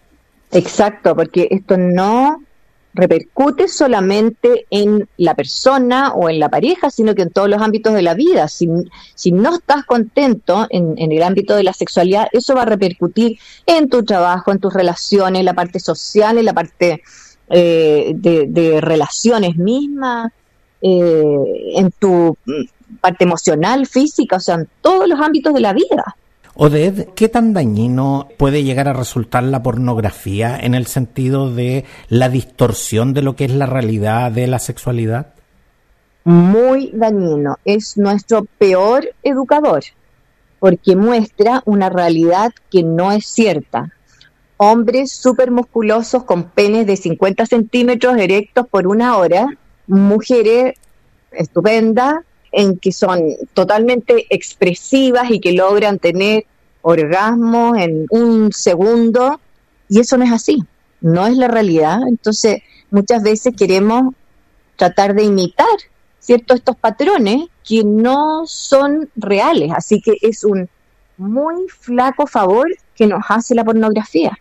Exacto, 0.51 1.15
porque 1.15 1.49
esto 1.51 1.77
no 1.77 2.41
repercute 2.99 3.69
solamente 3.69 4.67
en 4.71 5.09
la 5.17 5.35
persona 5.35 6.13
o 6.15 6.29
en 6.29 6.41
la 6.41 6.49
pareja, 6.49 6.91
sino 6.91 7.15
que 7.15 7.23
en 7.23 7.31
todos 7.31 7.49
los 7.49 7.63
ámbitos 7.63 7.95
de 7.95 8.03
la 8.03 8.15
vida. 8.15 8.49
Si, 8.49 8.69
si 9.15 9.31
no 9.31 9.55
estás 9.55 9.85
contento 9.85 10.67
en, 10.69 10.97
el 10.99 11.23
ámbito 11.23 11.55
de 11.55 11.63
la 11.63 11.73
sexualidad, 11.73 12.27
eso 12.33 12.57
va 12.57 12.63
a 12.63 12.67
repercutir 12.67 13.39
en 13.67 13.89
tu 13.89 14.05
trabajo, 14.05 14.51
en 14.51 14.59
tus 14.59 14.75
relaciones, 14.75 15.39
en 15.39 15.47
la 15.47 15.55
parte 15.55 15.79
social, 15.79 16.39
en 16.39 16.45
la 16.45 16.53
parte 16.53 17.03
eh, 17.51 18.13
de, 18.17 18.81
relaciones 18.81 19.57
mismas, 19.57 20.33
eh, 20.83 21.75
en 21.77 21.93
tu 21.93 22.37
parte 23.01 23.23
emocional, 23.23 23.87
física, 23.87 24.37
o 24.37 24.41
sea, 24.41 24.57
en 24.57 24.69
todos 24.83 25.09
los 25.09 25.21
ámbitos 25.21 25.55
de 25.55 25.61
la 25.61 25.73
vida. 25.73 26.17
Oded, 26.61 27.11
¿qué 27.15 27.29
tan 27.29 27.53
dañino 27.53 28.27
puede 28.37 28.65
llegar 28.65 28.89
a 28.89 28.93
resultar 28.93 29.45
la 29.45 29.63
pornografía 29.63 30.59
en 30.61 30.75
el 30.75 30.87
sentido 30.87 31.55
de 31.55 31.85
la 32.09 32.29
distorsión 32.29 33.15
de 33.15 33.23
lo 33.23 33.37
que 33.37 33.45
es 33.45 33.53
la 33.53 33.67
realidad 33.67 34.33
de 34.33 34.49
la 34.49 34.59
sexualidad? 34.59 35.35
Muy 36.25 36.91
dañino. 36.93 37.59
Es 37.65 37.97
nuestro 37.97 38.45
peor 38.59 39.09
educador 39.23 39.85
porque 40.59 40.97
muestra 40.97 41.63
una 41.65 41.91
realidad 41.91 42.51
que 42.73 42.83
no 42.83 43.13
es 43.13 43.27
cierta. 43.27 43.93
Hombres 44.57 45.13
súper 45.13 45.53
musculosos 45.53 46.25
con 46.25 46.51
penes 46.51 46.89
de 46.89 46.97
50 46.97 47.47
centímetros 47.47 48.17
erectos 48.17 48.67
por 48.67 48.89
una 48.89 49.17
hora, 49.17 49.47
mujeres 49.87 50.75
estupendas 51.31 52.17
en 52.53 52.79
que 52.79 52.93
son 52.93 53.35
totalmente 53.55 54.27
expresivas 54.31 55.31
y 55.31 55.41
que 55.41 55.53
logran 55.53 55.99
tener 55.99 56.47
orgasmos 56.83 57.79
en 57.79 58.07
un 58.11 58.53
segundo, 58.53 59.41
y 59.89 60.01
eso 60.01 60.17
no 60.17 60.25
es 60.25 60.33
así, 60.33 60.63
no 61.01 61.27
es 61.27 61.37
la 61.37 61.49
realidad. 61.49 62.01
Entonces, 62.07 62.63
muchas 62.91 63.23
veces 63.23 63.55
queremos 63.57 64.15
tratar 64.77 65.15
de 65.15 65.25
imitar, 65.25 65.67
¿cierto?, 66.21 66.55
estos 66.55 66.77
patrones 66.77 67.47
que 67.67 67.85
no 67.85 68.47
son 68.47 69.11
reales, 69.17 69.73
así 69.75 70.01
que 70.01 70.17
es 70.23 70.45
un 70.45 70.69
muy 71.17 71.69
flaco 71.69 72.27
favor 72.27 72.69
que 72.95 73.07
nos 73.07 73.23
hace 73.29 73.55
la 73.55 73.65
pornografía. 73.65 74.39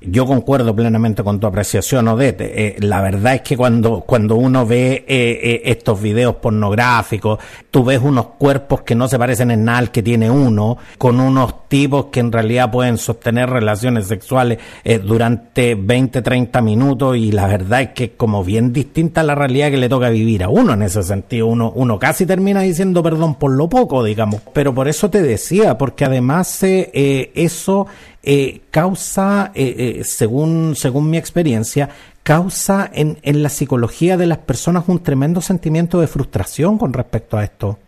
Yo 0.00 0.26
concuerdo 0.26 0.76
plenamente 0.76 1.24
con 1.24 1.40
tu 1.40 1.48
apreciación, 1.48 2.06
Odete. 2.06 2.66
Eh, 2.66 2.76
la 2.78 3.00
verdad 3.00 3.34
es 3.34 3.40
que 3.42 3.56
cuando, 3.56 4.02
cuando 4.02 4.36
uno 4.36 4.64
ve 4.64 5.04
eh, 5.08 5.40
eh, 5.42 5.62
estos 5.64 6.00
videos 6.00 6.36
pornográficos, 6.36 7.40
tú 7.70 7.84
ves 7.84 8.00
unos 8.00 8.26
cuerpos 8.38 8.82
que 8.82 8.94
no 8.94 9.08
se 9.08 9.18
parecen 9.18 9.50
en 9.50 9.64
nada 9.64 9.78
al 9.78 9.90
que 9.90 10.02
tiene 10.02 10.30
uno, 10.30 10.78
con 10.98 11.18
unos 11.18 11.68
tipos 11.68 12.06
que 12.06 12.20
en 12.20 12.30
realidad 12.30 12.70
pueden 12.70 12.96
sostener 12.96 13.50
relaciones 13.50 14.06
sexuales 14.06 14.58
durante 15.04 15.74
20, 15.74 16.22
30 16.22 16.62
minutos 16.62 17.16
y 17.16 17.32
la 17.32 17.46
verdad 17.46 17.82
es 17.82 17.88
que 17.90 18.04
es 18.04 18.10
como 18.16 18.42
bien 18.42 18.72
distinta 18.72 19.20
a 19.20 19.24
la 19.24 19.34
realidad 19.34 19.70
que 19.70 19.76
le 19.76 19.88
toca 19.88 20.08
vivir 20.08 20.44
a 20.44 20.48
uno 20.48 20.72
en 20.74 20.82
ese 20.82 21.02
sentido. 21.02 21.46
Uno, 21.46 21.72
uno 21.74 21.98
casi 21.98 22.24
termina 22.24 22.62
diciendo 22.62 23.02
perdón 23.02 23.34
por 23.34 23.50
lo 23.50 23.68
poco, 23.68 24.04
digamos. 24.04 24.40
Pero 24.54 24.74
por 24.74 24.88
eso 24.88 25.10
te 25.10 25.22
decía, 25.22 25.76
porque 25.76 26.04
además 26.04 26.62
eso 26.62 27.86
eh, 28.30 28.60
causa, 28.70 29.52
eh, 29.54 30.00
eh, 30.00 30.04
según, 30.04 30.76
según 30.76 31.08
mi 31.08 31.16
experiencia, 31.16 31.88
causa 32.22 32.90
en, 32.92 33.16
en 33.22 33.42
la 33.42 33.48
psicología 33.48 34.18
de 34.18 34.26
las 34.26 34.36
personas 34.36 34.84
un 34.86 35.02
tremendo 35.02 35.40
sentimiento 35.40 35.98
de 35.98 36.08
frustración 36.08 36.76
con 36.76 36.92
respecto 36.92 37.38
a 37.38 37.44
esto. 37.44 37.78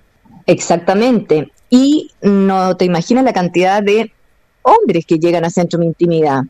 Exactamente. 0.47 1.53
Y 1.69 2.13
no 2.23 2.75
te 2.79 2.87
imaginas 2.87 3.23
la 3.23 3.35
cantidad 3.35 3.83
de 3.83 4.13
hombres 4.63 5.05
que 5.05 5.19
llegan 5.19 5.45
a 5.45 5.51
centro 5.51 5.79
de 5.81 5.85
intimidad 5.85 6.45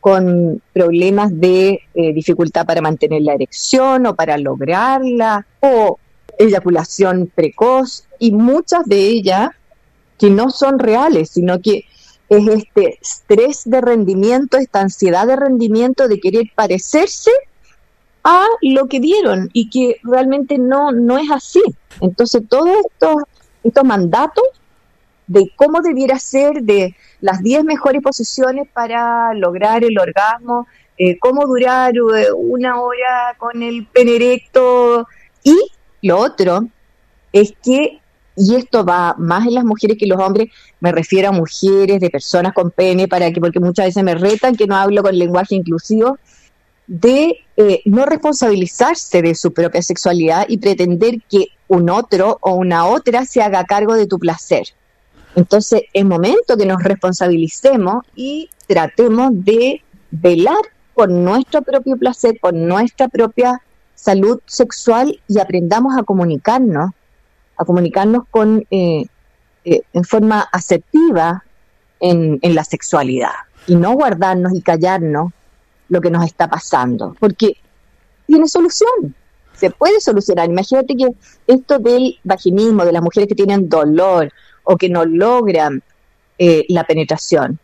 con 0.00 0.62
problemas 0.72 1.38
de 1.38 1.82
dificultad 1.94 2.64
para 2.64 2.80
mantener 2.80 3.20
la 3.20 3.34
erección 3.34 4.06
o 4.06 4.14
para 4.14 4.38
lograrla, 4.38 5.46
o 5.60 5.98
eyaculación 6.38 7.30
precoz, 7.34 8.04
y 8.18 8.32
muchas 8.32 8.86
de 8.86 9.00
ellas 9.00 9.50
que 10.18 10.30
no 10.30 10.48
son 10.48 10.78
reales, 10.78 11.28
sino 11.28 11.60
que 11.60 11.84
es 12.28 12.48
este 12.48 12.98
estrés 13.00 13.62
de 13.64 13.80
rendimiento, 13.80 14.56
esta 14.56 14.80
ansiedad 14.80 15.26
de 15.26 15.36
rendimiento 15.36 16.08
de 16.08 16.20
querer 16.20 16.44
parecerse 16.54 17.30
a 18.24 18.46
lo 18.62 18.86
que 18.86 19.00
vieron 19.00 19.50
y 19.52 19.68
que 19.68 20.00
realmente 20.02 20.58
no, 20.58 20.92
no 20.92 21.18
es 21.18 21.30
así. 21.30 21.62
Entonces, 22.00 22.42
todos 22.48 22.70
estos, 22.84 23.22
estos 23.62 23.84
mandatos 23.84 24.44
de 25.26 25.50
cómo 25.56 25.80
debiera 25.80 26.18
ser, 26.18 26.62
de 26.62 26.96
las 27.20 27.42
10 27.42 27.64
mejores 27.64 28.02
posiciones 28.02 28.68
para 28.72 29.32
lograr 29.34 29.84
el 29.84 29.98
orgasmo, 29.98 30.66
eh, 30.96 31.18
cómo 31.18 31.46
durar 31.46 31.94
eh, 31.96 32.32
una 32.34 32.80
hora 32.80 33.34
con 33.38 33.62
el 33.62 33.86
pene 33.86 34.16
erecto. 34.16 35.06
Y 35.42 35.56
lo 36.02 36.18
otro 36.18 36.66
es 37.32 37.52
que, 37.62 38.00
y 38.36 38.54
esto 38.56 38.84
va 38.84 39.14
más 39.18 39.46
en 39.46 39.54
las 39.54 39.64
mujeres 39.64 39.96
que 39.98 40.06
los 40.06 40.20
hombres, 40.20 40.50
me 40.80 40.92
refiero 40.92 41.28
a 41.28 41.32
mujeres, 41.32 42.00
de 42.00 42.10
personas 42.10 42.52
con 42.52 42.70
pene, 42.70 43.08
para 43.08 43.30
que, 43.32 43.40
porque 43.40 43.60
muchas 43.60 43.86
veces 43.86 44.02
me 44.02 44.14
retan 44.14 44.56
que 44.56 44.66
no 44.66 44.76
hablo 44.76 45.02
con 45.02 45.16
lenguaje 45.16 45.54
inclusivo, 45.54 46.18
de 46.86 47.38
eh, 47.56 47.80
no 47.84 48.04
responsabilizarse 48.04 49.22
de 49.22 49.34
su 49.34 49.52
propia 49.52 49.82
sexualidad 49.82 50.46
y 50.48 50.58
pretender 50.58 51.22
que 51.30 51.46
un 51.68 51.88
otro 51.88 52.38
o 52.40 52.54
una 52.54 52.86
otra 52.86 53.24
se 53.24 53.40
haga 53.40 53.64
cargo 53.64 53.94
de 53.94 54.06
tu 54.06 54.18
placer. 54.18 54.66
Entonces 55.34 55.82
es 55.92 56.04
momento 56.04 56.56
que 56.56 56.66
nos 56.66 56.82
responsabilicemos 56.82 58.04
y 58.14 58.50
tratemos 58.66 59.30
de 59.32 59.82
velar 60.10 60.56
por 60.94 61.10
nuestro 61.10 61.62
propio 61.62 61.96
placer, 61.96 62.38
por 62.40 62.54
nuestra 62.54 63.08
propia 63.08 63.60
salud 63.94 64.40
sexual 64.46 65.20
y 65.26 65.40
aprendamos 65.40 65.96
a 65.96 66.02
comunicarnos, 66.02 66.90
a 67.56 67.64
comunicarnos 67.64 68.24
con 68.30 68.66
eh, 68.70 69.06
eh, 69.64 69.82
en 69.92 70.04
forma 70.04 70.40
asertiva 70.52 71.44
en, 72.00 72.38
en 72.42 72.54
la 72.54 72.64
sexualidad 72.64 73.32
y 73.66 73.76
no 73.76 73.94
guardarnos 73.94 74.52
y 74.54 74.60
callarnos 74.60 75.32
lo 75.88 76.00
que 76.00 76.10
nos 76.10 76.24
está 76.24 76.48
pasando, 76.48 77.14
porque 77.18 77.56
tiene 78.26 78.48
solución, 78.48 79.14
se 79.54 79.70
puede 79.70 80.00
solucionar. 80.00 80.48
Imagínate 80.48 80.96
que 80.96 81.08
esto 81.46 81.78
del 81.78 82.18
vaginismo, 82.24 82.84
de 82.84 82.92
las 82.92 83.02
mujeres 83.02 83.28
que 83.28 83.34
tienen 83.34 83.68
dolor 83.68 84.32
o 84.64 84.76
que 84.76 84.88
no 84.88 85.04
logran 85.04 85.82
eh, 86.38 86.64
la 86.68 86.84
penetración. 86.84 87.58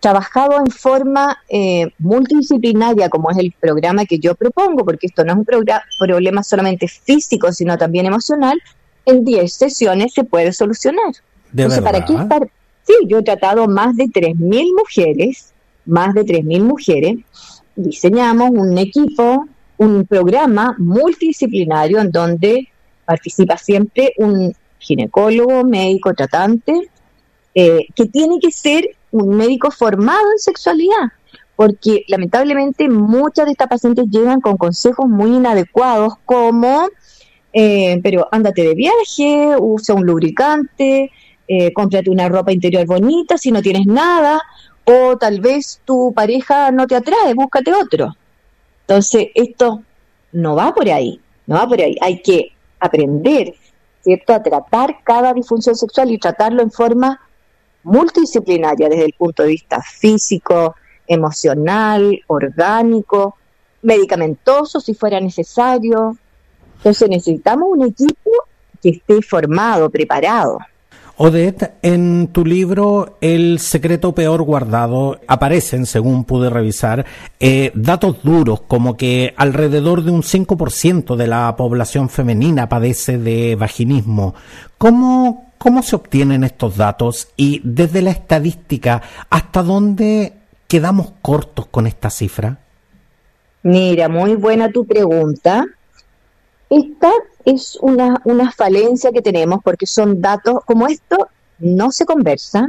Trabajado 0.00 0.58
en 0.58 0.66
forma 0.66 1.38
eh, 1.48 1.88
multidisciplinaria, 1.98 3.08
como 3.08 3.30
es 3.30 3.38
el 3.38 3.52
programa 3.58 4.04
que 4.04 4.18
yo 4.18 4.34
propongo, 4.34 4.84
porque 4.84 5.06
esto 5.06 5.24
no 5.24 5.32
es 5.32 5.38
un 5.38 5.46
problema 5.98 6.42
solamente 6.42 6.86
físico, 6.86 7.52
sino 7.52 7.76
también 7.76 8.06
emocional, 8.06 8.60
en 9.06 9.24
10 9.24 9.52
sesiones 9.52 10.12
se 10.12 10.24
puede 10.24 10.52
solucionar. 10.52 11.14
Entonces, 11.50 11.80
¿para 11.80 12.04
qué 12.04 12.14
estar? 12.14 12.50
Sí, 12.86 12.94
yo 13.06 13.18
he 13.18 13.22
tratado 13.22 13.66
más 13.66 13.96
de 13.96 14.04
3.000 14.04 14.76
mujeres, 14.76 15.52
más 15.86 16.14
de 16.14 16.24
3.000 16.24 16.60
mujeres, 16.60 17.16
diseñamos 17.74 18.50
un 18.50 18.76
equipo, 18.78 19.46
un 19.78 20.06
programa 20.06 20.74
multidisciplinario 20.78 22.00
en 22.00 22.10
donde 22.10 22.68
participa 23.04 23.56
siempre 23.56 24.12
un 24.18 24.54
ginecólogo, 24.78 25.64
médico, 25.64 26.14
tratante, 26.14 26.90
eh, 27.54 27.86
que 27.94 28.06
tiene 28.06 28.38
que 28.40 28.50
ser 28.50 28.88
un 29.10 29.36
médico 29.36 29.70
formado 29.70 30.30
en 30.32 30.38
sexualidad, 30.38 31.12
porque 31.56 32.04
lamentablemente 32.08 32.88
muchas 32.88 33.46
de 33.46 33.52
estas 33.52 33.68
pacientes 33.68 34.06
llegan 34.10 34.40
con 34.40 34.56
consejos 34.56 35.08
muy 35.08 35.36
inadecuados 35.36 36.14
como, 36.24 36.88
eh, 37.58 37.98
pero 38.02 38.28
ándate 38.30 38.62
de 38.62 38.74
viaje, 38.74 39.56
usa 39.58 39.94
un 39.94 40.04
lubricante, 40.04 41.10
eh, 41.48 41.72
cómprate 41.72 42.10
una 42.10 42.28
ropa 42.28 42.52
interior 42.52 42.84
bonita 42.84 43.38
si 43.38 43.50
no 43.50 43.62
tienes 43.62 43.86
nada, 43.86 44.42
o 44.84 45.16
tal 45.16 45.40
vez 45.40 45.80
tu 45.86 46.12
pareja 46.14 46.70
no 46.70 46.86
te 46.86 46.96
atrae, 46.96 47.32
búscate 47.32 47.72
otro. 47.72 48.14
Entonces, 48.82 49.28
esto 49.34 49.82
no 50.32 50.54
va 50.54 50.74
por 50.74 50.86
ahí, 50.90 51.18
no 51.46 51.56
va 51.56 51.66
por 51.66 51.80
ahí. 51.80 51.96
Hay 52.02 52.20
que 52.20 52.52
aprender 52.78 53.54
¿cierto?, 54.04 54.34
a 54.34 54.42
tratar 54.42 54.98
cada 55.02 55.32
disfunción 55.32 55.74
sexual 55.76 56.10
y 56.10 56.18
tratarlo 56.18 56.62
en 56.62 56.70
forma 56.70 57.18
multidisciplinaria 57.84 58.90
desde 58.90 59.06
el 59.06 59.14
punto 59.14 59.44
de 59.44 59.48
vista 59.48 59.80
físico, 59.80 60.76
emocional, 61.06 62.20
orgánico, 62.26 63.36
medicamentoso 63.80 64.78
si 64.78 64.92
fuera 64.92 65.20
necesario. 65.20 66.18
Entonces 66.78 67.08
necesitamos 67.08 67.68
un 67.72 67.86
equipo 67.86 68.30
que 68.82 68.90
esté 68.90 69.22
formado, 69.22 69.90
preparado. 69.90 70.58
Odette, 71.18 71.72
en 71.80 72.28
tu 72.28 72.44
libro 72.44 73.16
El 73.22 73.58
secreto 73.58 74.14
peor 74.14 74.42
guardado 74.42 75.18
aparecen, 75.26 75.86
según 75.86 76.24
pude 76.24 76.50
revisar, 76.50 77.06
eh, 77.40 77.72
datos 77.74 78.22
duros 78.22 78.60
como 78.60 78.98
que 78.98 79.32
alrededor 79.38 80.02
de 80.02 80.10
un 80.10 80.22
5% 80.22 81.16
de 81.16 81.26
la 81.26 81.56
población 81.56 82.10
femenina 82.10 82.68
padece 82.68 83.16
de 83.16 83.56
vaginismo. 83.56 84.34
¿Cómo, 84.76 85.52
¿Cómo 85.56 85.82
se 85.82 85.96
obtienen 85.96 86.44
estos 86.44 86.76
datos 86.76 87.28
y 87.34 87.62
desde 87.64 88.02
la 88.02 88.10
estadística, 88.10 89.00
hasta 89.30 89.62
dónde 89.62 90.34
quedamos 90.68 91.14
cortos 91.22 91.66
con 91.66 91.86
esta 91.86 92.10
cifra? 92.10 92.58
Mira, 93.62 94.10
muy 94.10 94.34
buena 94.34 94.70
tu 94.70 94.84
pregunta. 94.84 95.64
Esta 96.68 97.10
es 97.44 97.78
una, 97.80 98.20
una 98.24 98.50
falencia 98.50 99.12
que 99.12 99.22
tenemos 99.22 99.60
porque 99.62 99.86
son 99.86 100.20
datos, 100.20 100.64
como 100.64 100.88
esto 100.88 101.28
no 101.58 101.90
se 101.92 102.04
conversa, 102.04 102.68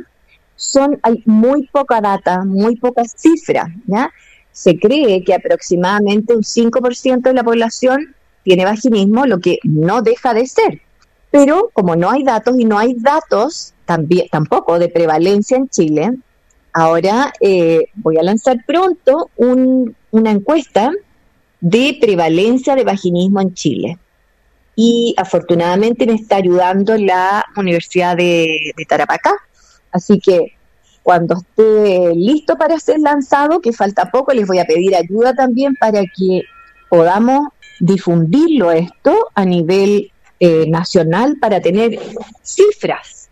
son, 0.55 0.99
hay 1.03 1.23
muy 1.25 1.67
poca 1.67 2.01
data, 2.01 2.43
muy 2.43 2.75
pocas 2.75 3.13
cifras, 3.17 3.69
¿ya? 3.85 4.11
Se 4.51 4.77
cree 4.77 5.23
que 5.23 5.33
aproximadamente 5.33 6.35
un 6.35 6.41
5% 6.41 7.21
de 7.21 7.33
la 7.33 7.43
población 7.43 8.15
tiene 8.43 8.65
vaginismo, 8.65 9.25
lo 9.25 9.39
que 9.39 9.59
no 9.63 10.01
deja 10.01 10.33
de 10.33 10.47
ser. 10.47 10.81
Pero 11.29 11.69
como 11.73 11.95
no 11.95 12.09
hay 12.09 12.23
datos 12.23 12.57
y 12.57 12.65
no 12.65 12.79
hay 12.79 12.95
datos 12.95 13.73
también, 13.85 14.27
tampoco 14.31 14.79
de 14.79 14.89
prevalencia 14.89 15.57
en 15.57 15.69
Chile, 15.69 16.17
ahora 16.73 17.33
eh, 17.39 17.89
voy 17.95 18.17
a 18.17 18.23
lanzar 18.23 18.57
pronto 18.65 19.29
una 19.37 20.31
encuesta 20.31 20.91
de 21.59 21.97
prevalencia 21.99 22.75
de 22.75 22.83
vaginismo 22.83 23.41
en 23.41 23.53
Chile. 23.53 23.97
Y 24.75 25.15
afortunadamente 25.17 26.05
me 26.05 26.13
está 26.13 26.35
ayudando 26.37 26.95
la 26.97 27.45
Universidad 27.55 28.15
de, 28.15 28.73
Tarapacá. 28.87 29.33
Así 29.91 30.19
que 30.19 30.53
cuando 31.01 31.37
esté 31.37 32.13
listo 32.15 32.57
para 32.57 32.79
ser 32.79 32.99
lanzado, 32.99 33.59
que 33.59 33.73
falta 33.73 34.11
poco, 34.11 34.33
les 34.33 34.45
voy 34.45 34.59
a 34.59 34.65
pedir 34.65 34.95
ayuda 34.95 35.33
también 35.33 35.75
para 35.75 36.01
que 36.01 36.43
podamos 36.89 37.47
difundirlo 37.79 38.71
esto 38.71 39.29
a 39.33 39.45
nivel 39.45 40.11
eh, 40.39 40.65
nacional 40.67 41.37
para 41.39 41.59
tener 41.61 41.99
cifras, 42.43 43.29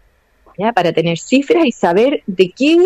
para 0.74 0.94
tener 0.94 1.20
cifras 1.20 1.66
y 1.66 1.72
saber 1.72 2.24
de 2.26 2.52
qué 2.56 2.78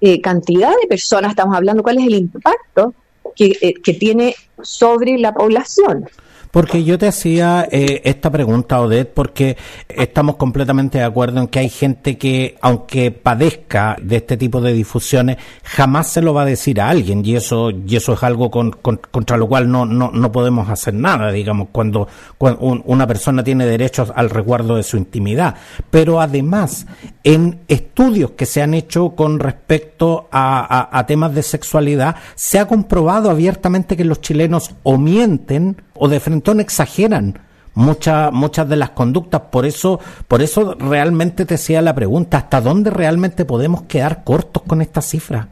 eh, 0.00 0.20
cantidad 0.20 0.70
de 0.80 0.86
personas 0.86 1.30
estamos 1.30 1.56
hablando, 1.56 1.82
cuál 1.82 1.98
es 1.98 2.06
el 2.06 2.14
impacto 2.14 2.94
eh, 3.40 3.74
que, 3.82 3.94
tiene 3.94 4.34
sobre 4.62 5.18
la 5.18 5.32
población. 5.32 6.08
Porque 6.50 6.84
yo 6.84 6.98
te 6.98 7.08
hacía 7.08 7.68
eh, 7.70 8.00
esta 8.04 8.30
pregunta, 8.30 8.80
Odette, 8.80 9.12
porque 9.12 9.56
estamos 9.88 10.36
completamente 10.36 10.98
de 10.98 11.04
acuerdo 11.04 11.40
en 11.40 11.48
que 11.48 11.58
hay 11.58 11.68
gente 11.68 12.16
que, 12.16 12.56
aunque 12.60 13.10
padezca 13.10 13.96
de 14.00 14.16
este 14.16 14.36
tipo 14.36 14.60
de 14.60 14.72
difusiones, 14.72 15.36
jamás 15.62 16.10
se 16.10 16.22
lo 16.22 16.32
va 16.32 16.42
a 16.42 16.46
decir 16.46 16.80
a 16.80 16.88
alguien 16.88 17.24
y 17.24 17.36
eso 17.36 17.70
y 17.70 17.96
eso 17.96 18.14
es 18.14 18.22
algo 18.22 18.50
contra 18.50 19.36
lo 19.36 19.48
cual 19.48 19.70
no, 19.70 19.84
no, 19.84 20.10
no 20.10 20.32
podemos 20.32 20.68
hacer 20.68 20.94
nada, 20.94 21.30
digamos, 21.30 21.68
cuando, 21.72 22.08
una 22.38 23.06
persona 23.06 23.44
tiene 23.44 23.66
derechos 23.66 24.12
al 24.14 24.30
resguardo 24.30 24.76
de 24.76 24.82
su 24.82 24.96
intimidad. 24.96 25.54
Pero 25.90 26.20
además, 26.20 26.86
en 27.24 27.60
estudios 27.68 28.32
que 28.32 28.46
se 28.46 28.62
han 28.62 28.74
hecho 28.74 29.10
con 29.10 29.38
respecto 29.38 30.28
a, 30.30 30.88
a 30.96 31.06
temas 31.06 31.34
de 31.34 31.42
sexualidad, 31.42 32.16
se 32.34 32.58
ha 32.58 32.66
comprobado 32.66 33.30
abiertamente 33.30 33.96
que 33.96 34.04
los 34.04 34.20
chilenos 34.20 34.74
o 34.82 34.98
mienten 34.98 35.76
o 35.98 36.08
de 36.08 36.20
frente 36.20 36.50
exageran 36.60 37.38
muchas 37.74 38.32
muchas 38.32 38.68
de 38.68 38.76
las 38.76 38.90
conductas. 38.90 39.42
Por 39.50 39.66
eso 39.66 40.00
por 40.26 40.42
eso 40.42 40.74
realmente 40.74 41.44
te 41.44 41.54
hacía 41.54 41.82
la 41.82 41.94
pregunta 41.94 42.38
hasta 42.38 42.60
dónde 42.60 42.90
realmente 42.90 43.44
podemos 43.44 43.82
quedar 43.82 44.24
cortos 44.24 44.62
con 44.66 44.82
esta 44.82 45.00
cifra 45.00 45.48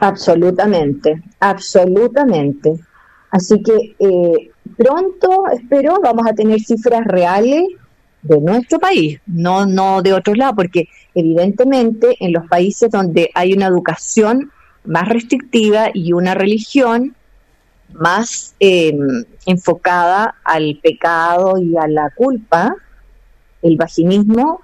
absolutamente 0.00 1.22
absolutamente. 1.40 2.74
Así 3.30 3.62
que 3.62 3.94
eh, 3.98 4.50
pronto 4.76 5.44
espero 5.52 6.00
vamos 6.02 6.26
a 6.26 6.34
tener 6.34 6.60
cifras 6.60 7.04
reales 7.04 7.64
de 8.22 8.40
nuestro 8.40 8.78
país, 8.78 9.20
no, 9.26 9.66
no 9.66 10.02
de 10.02 10.12
otros 10.12 10.36
lados, 10.36 10.54
porque 10.56 10.88
evidentemente 11.14 12.16
en 12.20 12.32
los 12.32 12.46
países 12.48 12.90
donde 12.90 13.30
hay 13.34 13.52
una 13.52 13.66
educación 13.66 14.50
más 14.84 15.08
restrictiva 15.08 15.90
y 15.92 16.12
una 16.12 16.34
religión 16.34 17.14
más 17.94 18.54
em, 18.60 19.24
enfocada 19.46 20.36
al 20.44 20.78
pecado 20.82 21.58
y 21.58 21.76
a 21.76 21.86
la 21.86 22.10
culpa, 22.10 22.74
el 23.62 23.76
vaginismo 23.76 24.62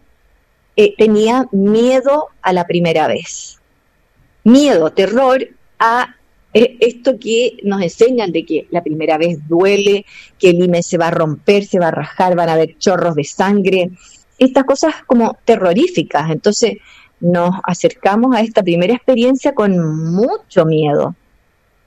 eh, 0.77 0.95
tenía 0.97 1.45
miedo 1.51 2.29
a 2.41 2.53
la 2.53 2.65
primera 2.65 3.07
vez. 3.07 3.59
Miedo, 4.45 4.93
terror 4.93 5.45
a 5.77 6.15
esto 6.53 7.17
que 7.19 7.57
nos 7.63 7.81
enseñan 7.81 8.31
de 8.31 8.45
que 8.45 8.67
la 8.69 8.83
primera 8.83 9.17
vez 9.17 9.39
duele, 9.47 10.05
que 10.37 10.51
el 10.51 10.63
himen 10.63 10.83
se 10.83 10.97
va 10.97 11.07
a 11.07 11.11
romper, 11.11 11.65
se 11.65 11.79
va 11.79 11.87
a 11.87 11.91
rajar, 11.91 12.35
van 12.35 12.49
a 12.49 12.53
haber 12.53 12.77
chorros 12.77 13.15
de 13.15 13.23
sangre, 13.23 13.91
estas 14.37 14.63
cosas 14.63 14.95
como 15.07 15.37
terroríficas. 15.45 16.29
Entonces 16.29 16.77
nos 17.19 17.55
acercamos 17.63 18.35
a 18.35 18.41
esta 18.41 18.61
primera 18.61 18.93
experiencia 18.93 19.53
con 19.53 20.13
mucho 20.13 20.65
miedo, 20.65 21.15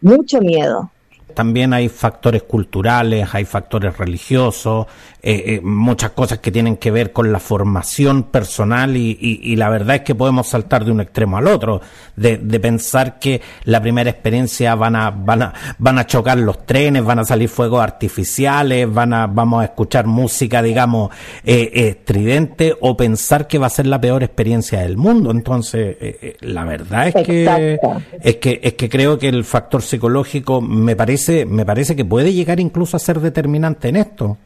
mucho 0.01 0.41
miedo 0.41 0.91
también 1.37 1.75
hay 1.75 1.91
factores 1.91 2.45
culturales, 2.45 3.29
hay 3.35 3.45
factores 3.45 3.99
religiosos, 3.99 4.87
eh, 5.29 5.57
eh, 5.57 5.61
muchas 5.61 6.13
cosas 6.13 6.39
que 6.39 6.53
tienen 6.53 6.77
que 6.77 6.93
ver 6.93 7.13
con 7.13 7.33
la 7.33 7.41
formación 7.41 8.23
personal 8.23 8.97
y, 8.97 9.57
la 9.57 9.69
verdad 9.69 9.97
es 9.97 10.03
que 10.03 10.15
podemos 10.15 10.47
saltar 10.47 10.85
de 10.85 10.93
un 10.93 11.01
extremo 11.01 11.37
al 11.37 11.49
otro, 11.49 11.81
de, 12.15 12.39
pensar 12.61 13.19
que 13.19 13.41
la 13.65 13.83
primera 13.83 14.09
experiencia 14.09 14.77
van 14.77 14.95
a, 14.95 15.11
van 15.11 15.43
a, 15.43 15.55
van 15.79 15.99
a 15.99 16.07
chocar 16.07 16.39
los 16.39 16.65
trenes, 16.65 17.05
van 17.05 17.19
a 17.19 17.25
salir 17.25 17.49
fuegos 17.49 17.83
artificiales, 17.83 18.89
van 18.93 19.13
a, 19.13 19.27
vamos 19.27 19.63
a 19.63 19.65
escuchar 19.65 20.07
música, 20.07 20.63
digamos, 20.63 21.11
eh, 21.45 21.73
estridente 21.75 22.77
o 22.81 22.97
pensar 22.97 23.49
que 23.49 23.59
va 23.59 23.67
a 23.67 23.71
ser 23.71 23.89
la 23.89 24.01
peor 24.01 24.23
experiencia 24.23 24.83
del 24.83 24.97
mundo. 24.97 25.33
Entonces, 25.33 25.97
la 26.41 26.65
verdad 26.65 27.09
es 27.09 27.27
que, 27.27 27.79
es 28.23 28.37
que, 28.37 28.61
es 28.63 28.75
que 28.75 28.89
creo 28.89 29.19
que 29.19 29.27
el 29.27 29.43
factor 29.43 29.83
psicológico 29.83 30.61
me 30.61 30.95
parece 30.95 31.47
me 31.47 31.67
parece 31.67 31.97
que 31.97 32.05
puede 32.05 32.33
llegar 32.33 32.61
incluso 32.61 32.97
a 32.97 33.01
ser 33.01 33.19
determinante 33.19 33.89
en 33.89 33.97
esto. 33.97 34.39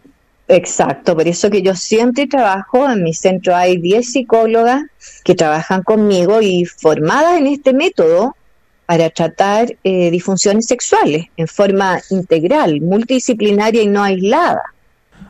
Exacto, 0.53 1.17
por 1.17 1.29
eso 1.29 1.49
que 1.49 1.63
yo 1.63 1.77
siempre 1.77 2.27
trabajo, 2.27 2.91
en 2.91 3.05
mi 3.05 3.15
centro 3.15 3.55
hay 3.55 3.77
10 3.77 4.05
psicólogas 4.05 4.83
que 5.23 5.37
trabajan 5.37 5.85
conmigo 5.85 6.43
y 6.43 6.65
formadas 6.65 7.39
en 7.39 7.47
este 7.47 7.73
método 7.73 8.35
para 8.85 9.11
tratar 9.11 9.77
eh, 9.85 10.11
disfunciones 10.11 10.67
sexuales 10.67 11.27
en 11.37 11.47
forma 11.47 12.01
integral, 12.11 12.81
multidisciplinaria 12.81 13.83
y 13.83 13.87
no 13.87 14.03
aislada. 14.03 14.63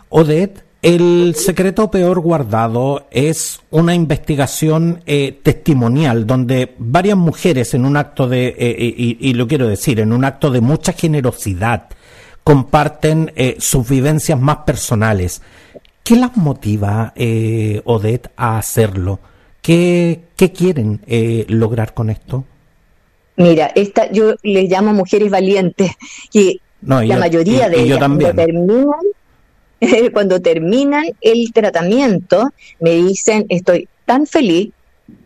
Odette, 0.09 0.65
el 0.83 1.35
secreto 1.37 1.91
peor 1.91 2.21
guardado 2.21 3.07
es 3.11 3.61
una 3.71 3.95
investigación 3.95 5.03
eh, 5.05 5.39
testimonial 5.43 6.27
donde 6.27 6.75
varias 6.79 7.19
mujeres 7.19 7.75
en 7.75 7.85
un 7.85 7.99
acto 7.99 8.27
de, 8.27 8.49
eh, 8.49 8.57
eh, 8.59 9.17
y, 9.21 9.35
lo 9.35 9.47
quiero 9.47 9.69
decir, 9.69 10.01
en 10.01 10.11
un 10.11 10.25
acto 10.25 10.51
de 10.51 10.63
mucha 10.63 10.95
generosidad, 10.95 11.89
comparten 12.51 13.33
sus 13.59 13.89
vivencias 13.89 14.39
más 14.41 14.59
personales. 14.59 15.41
¿Qué 16.03 16.17
las 16.17 16.37
motiva, 16.37 17.15
Odette, 17.85 18.31
a 18.37 18.59
hacerlo? 18.59 19.21
¿Qué, 19.63 20.23
qué 20.37 20.51
quieren 20.51 21.01
lograr 21.49 21.95
con 21.95 22.11
esto? 22.11 22.45
Mira, 23.37 23.67
esta 23.77 24.11
yo 24.11 24.35
les 24.43 24.69
llamo 24.69 24.93
mujeres 24.93 25.31
valientes, 25.31 25.93
y 26.33 26.61
la 26.83 27.19
mayoría 27.19 27.69
de 27.69 27.83
ellas 27.83 28.01
también. 28.01 28.35
cuando 30.13 30.41
terminan 30.41 31.05
el 31.21 31.53
tratamiento, 31.53 32.51
me 32.81 32.97
dicen, 32.97 33.47
estoy 33.49 33.89
tan 34.05 34.27
feliz, 34.27 34.73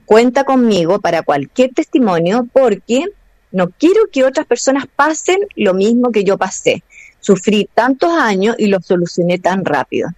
cuenta 0.04 0.44
conmigo 0.44 1.00
para 1.00 1.22
cualquier 1.22 1.72
testimonio 1.72 2.46
porque 2.52 3.06
no 3.50 3.70
quiero 3.70 4.02
que 4.12 4.24
otras 4.24 4.46
personas 4.46 4.84
pasen 4.94 5.38
lo 5.56 5.74
mismo 5.74 6.12
que 6.12 6.24
yo 6.24 6.36
pasé. 6.36 6.82
Sufrí 7.24 7.70
tantos 7.72 8.12
años 8.12 8.54
y 8.58 8.66
lo 8.66 8.82
solucioné 8.82 9.38
tan 9.38 9.64
rápido. 9.64 10.10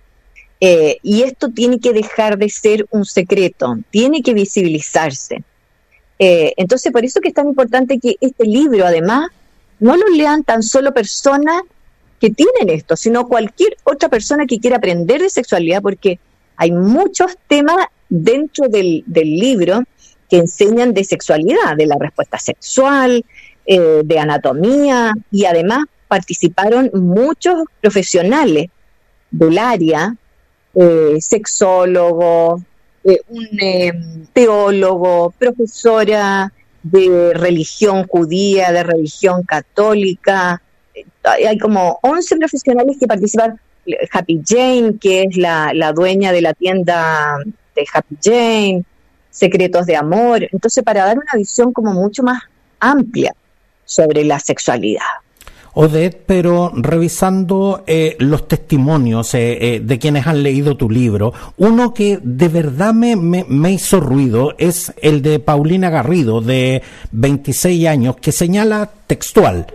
Eh, 0.61 0.99
y 1.05 1.23
esto 1.23 1.51
tiene 1.51 1.79
que 1.79 1.93
dejar 1.93 2.37
de 2.37 2.49
ser 2.49 2.85
un 2.91 3.05
secreto, 3.05 3.79
tiene 3.91 4.23
que 4.23 4.35
visibilizarse. 4.35 5.45
Eh, 6.19 6.53
entonces, 6.57 6.91
por 6.91 7.05
eso 7.05 7.21
que 7.21 7.29
es 7.29 7.35
tan 7.35 7.47
importante 7.47 8.01
que 8.01 8.17
este 8.21 8.45
libro, 8.45 8.85
además, 8.85 9.29
no 9.79 9.97
lo 9.97 10.09
lean 10.09 10.43
tan 10.43 10.65
solo 10.65 10.93
personas 10.93 11.63
que 12.19 12.31
tienen 12.31 12.77
esto, 12.77 12.97
sino 12.97 13.29
cualquier 13.29 13.77
otra 13.85 14.09
persona 14.09 14.45
que 14.45 14.59
quiera 14.59 14.79
aprender 14.79 15.23
de 15.23 15.31
sexualidad, 15.31 15.83
porque 15.83 16.19
hay 16.57 16.73
muchos 16.73 17.37
temas 17.47 17.87
dentro 18.09 18.67
del, 18.67 19.05
libro 19.07 19.85
que 20.29 20.39
enseñan 20.39 20.93
de 20.93 21.05
sexualidad, 21.05 21.77
de 21.77 21.87
la 21.87 21.99
respuesta 22.01 22.41
sexual, 22.41 23.25
eh, 23.65 24.01
de 24.05 24.19
anatomía, 24.19 25.13
y 25.31 25.45
además 25.45 25.85
participaron 26.09 26.91
muchos 26.95 27.65
profesionales 27.81 28.69
del 29.31 29.59
área, 29.59 30.17
eh, 30.75 31.17
sexólogos, 31.21 32.63
eh, 33.05 33.21
un 33.29 34.29
teólogo, 34.33 35.33
profesora 35.39 36.53
de 36.83 37.33
religión 37.35 38.07
judía, 38.07 38.73
de 38.73 38.83
religión 38.83 39.43
católica, 39.43 40.63
hay 41.23 41.59
como 41.59 41.99
11 42.03 42.37
profesionales 42.37 42.97
que 42.99 43.07
participan. 43.07 43.61
Happy 44.11 44.43
Jane, 44.45 44.99
que 45.01 45.23
es 45.23 45.37
la, 45.37 45.93
dueña 45.95 46.33
de 46.33 46.41
la 46.41 46.55
tienda 46.55 47.39
de 47.77 47.87
Happy 47.93 48.17
Jane, 48.21 48.85
Secretos 49.31 49.87
de 49.87 49.95
Amor. 49.95 50.43
Entonces, 50.51 50.83
para 50.83 51.05
dar 51.05 51.17
una 51.17 51.33
visión 51.37 51.73
como 51.73 51.93
mucho 51.93 52.25
más 52.25 52.43
amplia 52.81 53.33
sobre 53.85 54.25
la 54.25 54.41
sexualidad. 54.41 55.05
Odette, 55.79 56.23
pero 56.25 56.73
revisando 56.75 57.85
eh, 57.87 58.17
los 58.19 58.49
testimonios 58.49 59.35
eh, 59.35 59.75
eh, 59.75 59.81
de 59.81 59.99
quienes 59.99 60.27
han 60.27 60.43
leído 60.43 60.79
tu 60.79 60.89
libro, 60.89 61.35
uno 61.59 61.93
que 61.93 62.19
de 62.23 62.49
verdad 62.49 62.95
me, 62.95 63.15
me, 63.15 63.45
me, 63.47 63.73
hizo 63.73 64.01
ruido 64.01 64.55
es 64.57 64.95
el 65.03 65.21
de 65.21 65.39
Paulina 65.39 65.91
Garrido, 65.91 66.41
de 66.41 66.81
26 67.13 67.89
años, 67.89 68.17
que 68.17 68.33
señala 68.33 68.91
textual, 69.07 69.67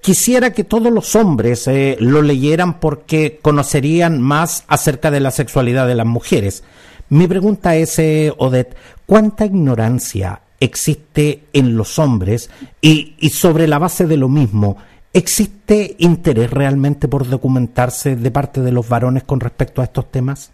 quisiera 0.00 0.52
que 0.52 0.64
todos 0.64 0.92
los 0.92 1.14
hombres 1.14 1.70
lo 2.00 2.20
leyeran 2.20 2.80
porque 2.80 3.38
conocerían 3.40 4.20
más 4.20 4.64
acerca 4.66 5.12
de 5.12 5.20
la 5.20 5.30
sexualidad 5.30 5.86
de 5.86 5.94
las 5.94 6.06
mujeres. 6.06 6.64
Mi 7.08 7.28
pregunta 7.28 7.76
es, 7.76 7.96
Odette, 8.38 8.76
¿cuánta 9.06 9.46
ignorancia 9.46 10.40
existe 10.58 11.44
en 11.52 11.76
los 11.76 11.98
hombres 11.98 12.50
y, 12.80 13.14
y 13.18 13.30
sobre 13.30 13.68
la 13.68 13.78
base 13.78 14.06
de 14.06 14.16
lo 14.16 14.28
mismo, 14.28 14.76
¿existe 15.16 15.96
interés 15.98 16.50
realmente 16.50 17.08
por 17.08 17.28
documentarse 17.28 18.16
de 18.16 18.30
parte 18.30 18.60
de 18.60 18.72
los 18.72 18.88
varones 18.88 19.24
con 19.24 19.40
respecto 19.40 19.80
a 19.80 19.84
estos 19.84 20.10
temas? 20.10 20.50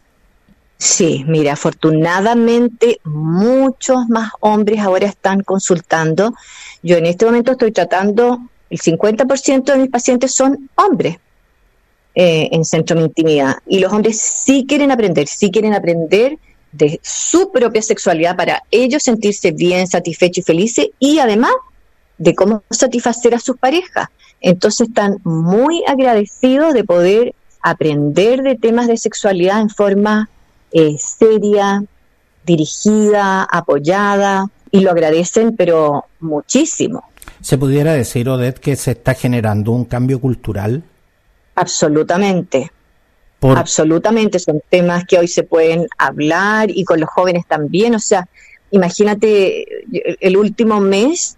Sí, 0.79 1.25
mira, 1.27 1.53
afortunadamente 1.53 3.01
muchos 3.05 4.09
más 4.09 4.31
hombres 4.41 4.81
ahora 4.81 5.07
están 5.07 5.43
consultando. 5.43 6.35
Yo 6.83 6.97
en 6.97 7.07
este 7.07 7.25
momento 7.25 7.53
estoy 7.53 7.73
tratando 7.73 8.41
el 8.73 8.79
50% 8.79 9.65
de 9.65 9.77
mis 9.77 9.91
pacientes 9.91 10.35
son 10.35 10.71
hombres 10.77 11.19
eh, 12.15 12.49
en 12.53 12.65
centro 12.65 12.99
de 12.99 13.05
intimidad. 13.05 13.57
Y 13.67 13.81
los 13.81 13.93
hombres 13.93 14.19
sí 14.19 14.65
quieren 14.67 14.91
aprender, 14.91 15.29
sí 15.29 15.51
quieren 15.51 15.75
aprender 15.75 16.39
de 16.73 16.99
su 17.03 17.53
propia 17.53 17.83
sexualidad 17.83 18.35
para 18.35 18.63
ellos 18.71 19.03
sentirse 19.03 19.51
bien, 19.51 19.87
satisfechos 19.87 20.39
y 20.39 20.43
felices 20.43 20.89
y 20.99 21.19
además 21.19 21.53
de 22.17 22.35
cómo 22.35 22.63
satisfacer 22.71 23.35
a 23.35 23.41
sus 23.41 23.59
parejas. 23.59 24.09
Entonces 24.43 24.89
están 24.89 25.19
muy 25.25 25.83
agradecidos 25.87 26.75
de 26.75 26.85
poder 26.85 27.35
aprender 27.63 28.43
de 28.43 28.57
temas 28.57 28.89
de 28.89 28.97
sexualidad 28.97 29.61
en 29.61 29.71
forma 29.71 30.29
eh, 30.73 30.97
seria, 30.99 31.85
dirigida, 32.45 33.45
apoyada, 33.45 34.51
y 34.73 34.81
lo 34.81 34.91
agradecen, 34.91 35.55
pero 35.55 36.07
muchísimo. 36.19 37.05
¿Se 37.41 37.59
pudiera 37.59 37.93
decir, 37.93 38.29
Odette, 38.29 38.59
que 38.59 38.75
se 38.75 38.93
está 38.93 39.15
generando 39.15 39.71
un 39.71 39.85
cambio 39.85 40.21
cultural? 40.21 40.83
Absolutamente. 41.55 42.73
Absolutamente, 43.41 44.39
son 44.39 44.63
temas 44.69 45.05
que 45.05 45.19
hoy 45.19 45.29
se 45.29 45.43
pueden 45.43 45.89
hablar 45.99 46.71
y 46.71 46.85
con 46.85 47.01
los 47.01 47.11
jóvenes 47.11 47.45
también. 47.47 47.95
O 47.95 47.99
sea, 47.99 48.29
imagínate, 48.71 49.67
el 50.21 50.37
último 50.37 50.81
mes 50.81 51.37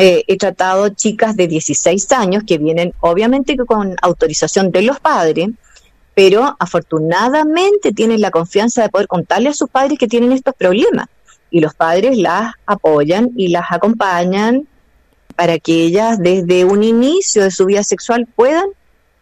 eh, 0.00 0.22
he 0.28 0.36
tratado 0.36 0.90
chicas 0.90 1.36
de 1.36 1.48
16 1.48 2.12
años 2.12 2.44
que 2.46 2.56
vienen 2.56 2.94
obviamente 3.00 3.56
con 3.56 3.96
autorización 4.00 4.70
de 4.70 4.82
los 4.82 5.00
padres, 5.00 5.48
pero 6.14 6.56
afortunadamente 6.60 7.92
tienen 7.92 8.20
la 8.20 8.30
confianza 8.30 8.82
de 8.82 8.90
poder 8.90 9.08
contarle 9.08 9.48
a 9.48 9.54
sus 9.54 9.68
padres 9.68 9.98
que 9.98 10.06
tienen 10.06 10.30
estos 10.30 10.54
problemas. 10.54 11.08
Y 11.50 11.60
los 11.60 11.74
padres 11.74 12.16
las 12.16 12.54
apoyan 12.64 13.30
y 13.36 13.48
las 13.48 13.64
acompañan 13.70 14.68
para 15.34 15.58
que 15.58 15.82
ellas 15.82 16.18
desde 16.20 16.64
un 16.64 16.84
inicio 16.84 17.42
de 17.42 17.50
su 17.50 17.66
vida 17.66 17.82
sexual 17.82 18.28
puedan 18.36 18.66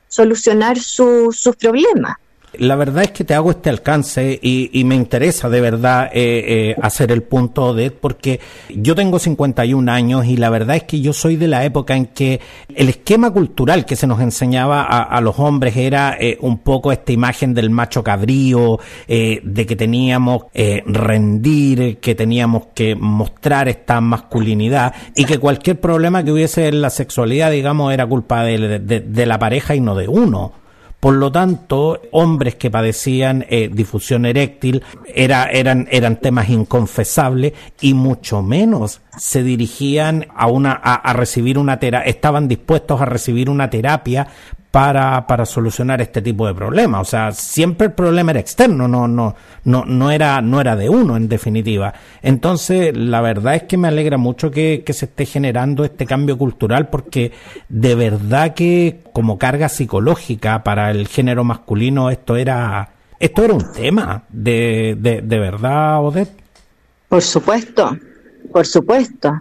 solucionar 0.08 0.78
sus 0.78 1.56
problemas 1.58 2.16
la 2.58 2.76
verdad 2.76 3.04
es 3.04 3.10
que 3.10 3.24
te 3.24 3.34
hago 3.34 3.50
este 3.50 3.70
alcance 3.70 4.38
y, 4.42 4.84
me 4.86 4.94
interesa 4.94 5.48
de 5.48 5.60
verdad 5.60 6.10
eh, 6.12 6.44
eh, 6.70 6.76
hacer 6.80 7.10
el 7.10 7.22
punto 7.22 7.74
de 7.74 7.90
porque 7.90 8.38
yo 8.68 8.94
tengo 8.94 9.18
51 9.18 9.90
años 9.90 10.26
y 10.26 10.36
la 10.36 10.48
verdad 10.48 10.76
es 10.76 10.84
que 10.84 11.00
yo 11.00 11.12
soy 11.12 11.36
de 11.36 11.48
la 11.48 11.64
época 11.64 11.96
en 11.96 12.06
que 12.06 12.40
el 12.74 12.88
esquema 12.88 13.30
cultural 13.32 13.84
que 13.84 13.96
se 13.96 14.06
nos 14.06 14.20
enseñaba 14.20 14.82
a, 14.82 15.20
los 15.20 15.38
hombres 15.38 15.76
era 15.76 16.16
eh, 16.20 16.38
un 16.40 16.58
poco 16.58 16.92
esta 16.92 17.10
imagen 17.10 17.52
del 17.54 17.70
macho 17.70 18.04
cabrío, 18.04 18.78
de 19.08 19.66
que 19.66 19.76
teníamos 19.76 20.44
rendir, 20.86 21.98
que 21.98 22.14
teníamos 22.14 22.66
que 22.74 22.94
mostrar 22.94 23.68
esta 23.68 24.00
masculinidad 24.00 24.94
y 25.14 25.24
que 25.24 25.38
cualquier 25.38 25.80
problema 25.80 26.22
que 26.22 26.32
hubiese 26.32 26.68
en 26.68 26.80
la 26.80 26.90
sexualidad, 26.90 27.50
digamos, 27.50 27.92
era 27.92 28.06
culpa 28.06 28.44
de 28.44 29.26
la 29.26 29.38
pareja 29.38 29.74
y 29.74 29.80
no 29.80 29.94
de 29.94 30.08
uno. 30.08 30.65
Por 31.06 31.14
lo 31.14 31.30
tanto, 31.30 32.00
hombres 32.10 32.56
que 32.56 32.68
padecían 32.68 33.46
eh, 33.48 33.70
difusión 33.72 34.26
eréctil 34.26 34.82
era, 35.06 35.44
eran, 35.44 35.86
eran 35.92 36.16
temas 36.16 36.48
inconfesables 36.48 37.52
y 37.80 37.94
mucho 37.94 38.42
menos 38.42 39.02
se 39.16 39.44
dirigían 39.44 40.26
a 40.34 40.48
una 40.48 40.72
a, 40.72 41.12
recibir 41.12 41.58
una 41.58 41.78
terapia, 41.78 42.10
estaban 42.10 42.48
dispuestos 42.48 43.00
a 43.00 43.04
recibir 43.04 43.48
una 43.48 43.70
terapia 43.70 44.26
para, 44.76 45.26
para 45.26 45.46
solucionar 45.46 46.02
este 46.02 46.20
tipo 46.20 46.46
de 46.46 46.52
problemas. 46.52 47.00
O 47.00 47.04
sea, 47.10 47.32
siempre 47.32 47.86
el 47.86 47.92
problema 47.94 48.32
era 48.32 48.40
externo, 48.40 48.86
no, 48.86 49.08
no, 49.08 49.34
no, 49.64 49.86
no 49.86 50.10
era, 50.10 50.42
no 50.42 50.60
era 50.60 50.76
de 50.76 50.90
uno, 50.90 51.16
en 51.16 51.30
definitiva. 51.30 51.94
Entonces, 52.20 52.94
la 52.94 53.22
verdad 53.22 53.54
es 53.54 53.62
que 53.62 53.78
me 53.78 53.88
alegra 53.88 54.18
mucho 54.18 54.50
que, 54.50 54.82
que 54.84 54.92
se 54.92 55.06
esté 55.06 55.24
generando 55.24 55.82
este 55.82 56.04
cambio 56.04 56.36
cultural, 56.36 56.90
porque 56.90 57.32
de 57.70 57.94
verdad 57.94 58.52
que 58.52 59.00
como 59.14 59.38
carga 59.38 59.70
psicológica 59.70 60.62
para 60.62 60.90
el 60.90 61.08
género 61.08 61.42
masculino 61.42 62.10
esto 62.10 62.36
era, 62.36 62.90
esto 63.18 63.44
era 63.44 63.54
un 63.54 63.72
tema 63.72 64.24
de, 64.28 64.94
de, 65.00 65.22
de 65.22 65.38
verdad, 65.38 66.04
Odette. 66.04 66.38
Por 67.08 67.22
supuesto, 67.22 67.96
por 68.52 68.66
supuesto. 68.66 69.40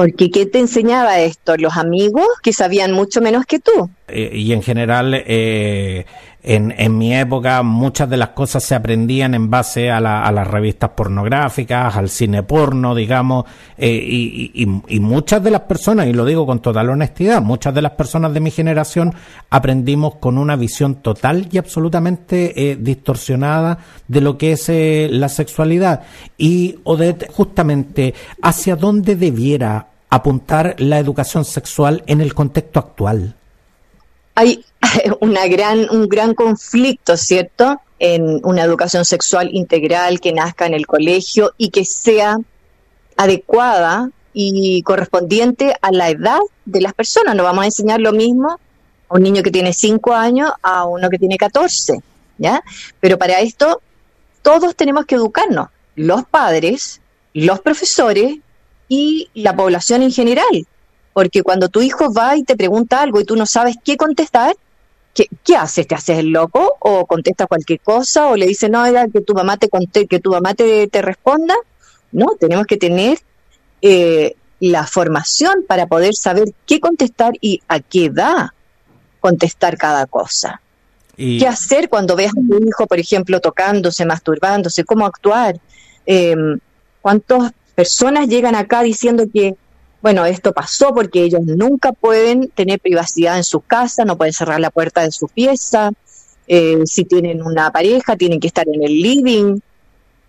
Porque 0.00 0.30
¿qué 0.30 0.46
te 0.46 0.58
enseñaba 0.58 1.18
esto? 1.18 1.58
Los 1.58 1.76
amigos 1.76 2.24
que 2.42 2.54
sabían 2.54 2.92
mucho 2.92 3.20
menos 3.20 3.44
que 3.44 3.58
tú. 3.58 3.90
Eh, 4.08 4.30
y 4.32 4.54
en 4.54 4.62
general, 4.62 5.12
eh, 5.14 6.06
en, 6.42 6.74
en, 6.78 6.96
mi 6.96 7.14
época, 7.14 7.62
muchas 7.62 8.08
de 8.08 8.16
las 8.16 8.30
cosas 8.30 8.64
se 8.64 8.74
aprendían 8.74 9.34
en 9.34 9.50
base 9.50 9.90
a, 9.90 10.00
la, 10.00 10.32
las 10.32 10.48
revistas 10.48 10.92
pornográficas, 10.96 11.94
al 11.94 12.08
cine 12.08 12.42
porno, 12.42 12.94
digamos, 12.94 13.44
eh, 13.76 13.90
y, 13.92 14.66
muchas 15.00 15.44
de 15.44 15.50
las 15.50 15.60
personas, 15.60 16.06
y 16.06 16.14
lo 16.14 16.24
digo 16.24 16.46
con 16.46 16.60
total 16.60 16.88
honestidad, 16.88 17.42
muchas 17.42 17.74
de 17.74 17.82
las 17.82 17.92
personas 17.92 18.32
de 18.32 18.40
mi 18.40 18.50
generación 18.50 19.12
aprendimos 19.50 20.14
con 20.14 20.38
una 20.38 20.56
visión 20.56 20.94
total 21.02 21.46
y 21.52 21.58
absolutamente 21.58 22.78
distorsionada 22.80 23.76
de 24.08 24.20
lo 24.22 24.38
que 24.38 24.52
es 24.52 24.70
la 25.12 25.28
sexualidad. 25.28 26.04
Y 26.38 26.78
Odette, 26.84 27.30
justamente, 27.30 28.14
¿hacia 28.40 28.76
dónde 28.76 29.14
debiera 29.14 29.89
apuntar 30.10 30.74
la 30.78 30.98
educación 30.98 31.44
sexual 31.44 32.02
en 32.06 32.20
el 32.20 32.34
contexto 32.34 32.80
actual? 32.80 33.36
Hay 34.34 34.64
una 35.20 35.46
gran, 35.46 35.88
un 35.90 36.08
gran 36.08 36.34
conflicto, 36.34 37.16
¿cierto?, 37.16 37.80
en 37.98 38.40
una 38.44 38.62
educación 38.62 39.04
sexual 39.04 39.50
integral 39.52 40.20
que 40.20 40.32
nazca 40.32 40.66
en 40.66 40.72
el 40.72 40.86
colegio 40.86 41.52
y 41.58 41.68
que 41.68 41.84
sea 41.84 42.38
adecuada 43.16 44.10
y 44.32 44.82
correspondiente 44.82 45.74
a 45.82 45.92
la 45.92 46.08
edad 46.08 46.38
de 46.64 46.80
las 46.80 46.94
personas. 46.94 47.36
No 47.36 47.44
vamos 47.44 47.62
a 47.62 47.66
enseñar 47.66 48.00
lo 48.00 48.12
mismo 48.12 48.58
a 49.08 49.14
un 49.14 49.22
niño 49.22 49.42
que 49.42 49.50
tiene 49.50 49.74
5 49.74 50.14
años 50.14 50.50
a 50.62 50.86
uno 50.86 51.10
que 51.10 51.18
tiene 51.18 51.36
14, 51.36 52.00
¿ya? 52.38 52.62
Pero 53.00 53.18
para 53.18 53.40
esto 53.40 53.82
todos 54.40 54.74
tenemos 54.74 55.04
que 55.04 55.16
educarnos, 55.16 55.68
los 55.94 56.24
padres, 56.24 57.02
los 57.34 57.60
profesores 57.60 58.38
y 58.90 59.30
la 59.34 59.56
población 59.56 60.02
en 60.02 60.10
general. 60.10 60.66
Porque 61.14 61.42
cuando 61.42 61.68
tu 61.68 61.80
hijo 61.80 62.12
va 62.12 62.36
y 62.36 62.42
te 62.42 62.56
pregunta 62.56 63.00
algo 63.00 63.20
y 63.20 63.24
tú 63.24 63.36
no 63.36 63.46
sabes 63.46 63.76
qué 63.82 63.96
contestar, 63.96 64.56
¿qué, 65.14 65.26
qué 65.44 65.56
haces? 65.56 65.86
¿Te 65.86 65.94
haces 65.94 66.18
el 66.18 66.30
loco? 66.30 66.76
¿O 66.80 67.06
contesta 67.06 67.46
cualquier 67.46 67.80
cosa? 67.80 68.26
¿O 68.26 68.36
le 68.36 68.46
dices, 68.46 68.68
no, 68.68 68.84
era 68.84 69.06
que 69.08 69.20
tu 69.20 69.32
mamá 69.32 69.56
te, 69.56 69.68
conté, 69.68 70.06
que 70.06 70.18
tu 70.18 70.32
mamá 70.32 70.54
te, 70.54 70.88
te 70.88 71.02
responda? 71.02 71.54
No, 72.10 72.36
tenemos 72.38 72.66
que 72.66 72.76
tener 72.76 73.18
eh, 73.80 74.34
la 74.58 74.86
formación 74.86 75.64
para 75.68 75.86
poder 75.86 76.14
saber 76.14 76.48
qué 76.66 76.80
contestar 76.80 77.34
y 77.40 77.62
a 77.68 77.78
qué 77.78 78.06
edad 78.06 78.48
contestar 79.20 79.78
cada 79.78 80.06
cosa. 80.06 80.60
¿Qué 81.16 81.46
hacer 81.46 81.90
cuando 81.90 82.16
veas 82.16 82.32
a 82.32 82.40
tu 82.40 82.66
hijo, 82.66 82.86
por 82.86 82.98
ejemplo, 82.98 83.40
tocándose, 83.40 84.06
masturbándose? 84.06 84.84
¿Cómo 84.84 85.04
actuar? 85.04 85.60
Eh, 86.06 86.34
¿Cuántos 87.02 87.50
personas 87.70 88.28
llegan 88.28 88.54
acá 88.54 88.82
diciendo 88.82 89.24
que, 89.32 89.54
bueno, 90.02 90.24
esto 90.26 90.52
pasó 90.52 90.94
porque 90.94 91.22
ellos 91.22 91.42
nunca 91.42 91.92
pueden 91.92 92.48
tener 92.48 92.80
privacidad 92.80 93.36
en 93.36 93.44
su 93.44 93.60
casa, 93.60 94.04
no 94.04 94.16
pueden 94.16 94.32
cerrar 94.32 94.60
la 94.60 94.70
puerta 94.70 95.02
de 95.02 95.12
su 95.12 95.28
pieza, 95.28 95.90
eh, 96.46 96.80
si 96.84 97.04
tienen 97.04 97.42
una 97.42 97.70
pareja 97.70 98.16
tienen 98.16 98.40
que 98.40 98.48
estar 98.48 98.66
en 98.68 98.82
el 98.82 99.00
living, 99.00 99.60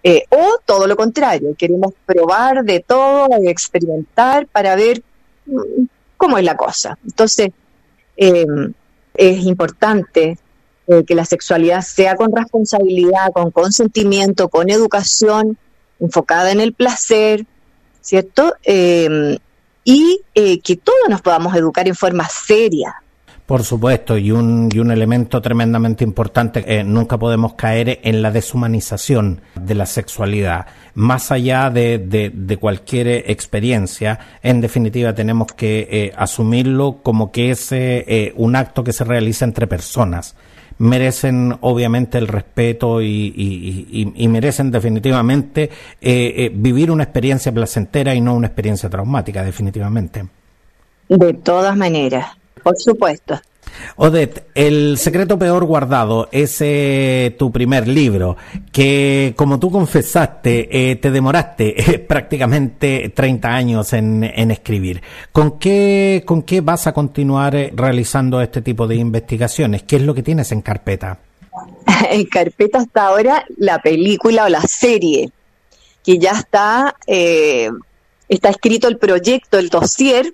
eh, 0.03 0.23
o 0.29 0.59
todo 0.65 0.87
lo 0.87 0.95
contrario, 0.95 1.55
queremos 1.57 1.93
probar 2.05 2.63
de 2.63 2.79
todo, 2.79 3.27
experimentar 3.43 4.47
para 4.47 4.75
ver 4.75 5.03
mm, 5.45 5.85
cómo 6.17 6.37
es 6.37 6.43
la 6.43 6.57
cosa. 6.57 6.97
Entonces, 7.05 7.49
em, 8.17 8.73
es 9.13 9.43
importante 9.45 10.37
eh, 10.87 11.03
que 11.05 11.15
la 11.15 11.25
sexualidad 11.25 11.81
sea 11.81 12.15
con 12.15 12.35
responsabilidad, 12.35 13.31
con 13.33 13.51
consentimiento, 13.51 14.49
con 14.49 14.69
educación, 14.69 15.57
enfocada 16.01 16.51
en 16.51 16.59
el 16.59 16.73
placer, 16.73 17.45
¿cierto? 18.01 18.55
Em, 18.63 19.37
y 19.83 20.21
eh, 20.35 20.59
que 20.59 20.75
todos 20.75 21.09
nos 21.09 21.21
podamos 21.21 21.55
educar 21.55 21.87
en 21.87 21.95
forma 21.95 22.27
seria. 22.27 22.95
Por 23.45 23.63
supuesto, 23.63 24.17
y 24.17 24.31
un, 24.31 24.69
y 24.71 24.79
un 24.79 24.91
elemento 24.91 25.41
tremendamente 25.41 26.05
importante, 26.05 26.63
eh, 26.65 26.83
nunca 26.83 27.17
podemos 27.17 27.55
caer 27.55 27.99
en 28.03 28.21
la 28.21 28.31
deshumanización 28.31 29.41
de 29.55 29.75
la 29.75 29.85
sexualidad. 29.85 30.67
Más 30.93 31.31
allá 31.31 31.69
de, 31.69 31.97
de, 31.97 32.57
cualquier 32.57 33.29
experiencia, 33.29 34.19
en 34.41 34.61
definitiva 34.61 35.13
tenemos 35.13 35.47
que 35.53 35.87
eh, 35.91 36.13
asumirlo 36.15 36.99
como 37.03 37.31
que 37.31 37.51
es 37.51 37.73
un 38.35 38.55
acto 38.55 38.83
que 38.83 38.93
se 38.93 39.03
realiza 39.03 39.43
entre 39.43 39.67
personas 39.67 40.35
merecen 40.81 41.55
obviamente 41.61 42.17
el 42.17 42.27
respeto 42.27 43.01
y, 43.01 44.27
merecen 44.27 44.71
definitivamente 44.71 45.63
eh, 45.63 45.69
eh, 46.01 46.51
vivir 46.53 46.89
una 46.89 47.03
experiencia 47.03 47.51
placentera 47.51 48.15
y 48.15 48.21
no 48.21 48.33
una 48.33 48.47
experiencia 48.47 48.89
traumática, 48.89 49.43
definitivamente. 49.43 50.25
De 51.07 51.33
todas 51.35 51.77
maneras, 51.77 52.35
por 52.63 52.77
supuesto. 52.77 53.39
Odette, 53.95 54.47
El 54.55 54.97
secreto 54.97 55.37
peor 55.37 55.65
guardado 55.65 56.29
es 56.31 56.63
tu 57.37 57.51
primer 57.51 57.87
libro 57.87 58.37
que, 58.71 59.33
como 59.35 59.59
tú 59.59 59.71
confesaste, 59.71 60.91
eh, 60.91 60.95
te 60.97 61.11
demoraste 61.11 61.79
eh, 61.91 61.99
prácticamente 61.99 63.11
30 63.15 63.47
años 63.47 63.93
en, 63.93 64.23
escribir. 64.51 65.01
¿Con 65.31 65.59
qué, 65.59 66.23
¿Con 66.25 66.43
qué 66.43 66.61
vas 66.61 66.87
a 66.87 66.93
continuar 66.93 67.55
eh, 67.55 67.71
realizando 67.75 68.41
este 68.41 68.61
tipo 68.61 68.87
de 68.87 68.95
investigaciones? 68.95 69.83
¿Qué 69.83 69.97
es 69.97 70.01
lo 70.01 70.13
que 70.13 70.23
tienes 70.23 70.51
en 70.51 70.61
carpeta? 70.61 71.19
En 72.09 72.25
carpeta 72.25 72.79
hasta 72.79 73.05
ahora 73.05 73.45
la 73.57 73.79
película 73.81 74.45
o 74.45 74.49
la 74.49 74.61
serie, 74.61 75.29
que 76.03 76.17
ya 76.17 76.31
está, 76.31 76.95
está 77.05 78.49
escrito 78.49 78.87
el 78.87 78.97
proyecto, 78.97 79.59
el 79.59 79.69
dossier, 79.69 80.33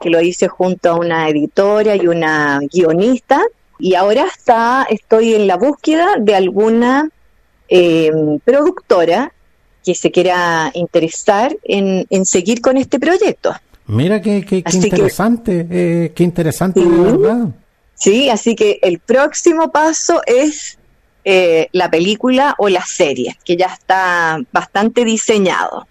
que 0.00 0.10
lo 0.10 0.20
hice 0.20 0.48
junto 0.48 0.90
a 0.90 0.94
una 0.96 1.28
editora 1.28 1.96
y 1.96 2.06
una 2.06 2.60
guionista. 2.72 3.42
Y 3.78 3.94
ahora 3.94 4.26
está, 4.26 4.86
estoy 4.88 5.34
en 5.34 5.46
la 5.46 5.56
búsqueda 5.56 6.16
de 6.18 6.34
alguna 6.34 7.08
eh, 7.68 8.10
productora 8.44 9.32
que 9.84 9.94
se 9.94 10.10
quiera 10.10 10.70
interesar 10.74 11.56
en, 11.62 12.06
seguir 12.24 12.60
con 12.60 12.76
este 12.76 12.98
proyecto. 12.98 13.54
Mira 13.86 14.20
qué, 14.20 14.44
qué, 14.44 14.62
interesante, 14.72 15.66
eh, 15.70 16.12
qué 16.14 16.24
interesante, 16.24 16.84
verdad. 16.84 17.48
Sí, 17.94 18.28
así 18.28 18.54
que 18.54 18.78
el 18.82 18.98
próximo 18.98 19.72
paso 19.72 20.20
es 20.26 20.78
eh, 21.24 21.68
la 21.72 21.90
película 21.90 22.54
o 22.58 22.68
la 22.68 22.84
serie, 22.84 23.36
que 23.44 23.56
ya 23.56 23.66
está 23.66 24.38
bastante 24.52 25.04
diseñado. 25.04 25.86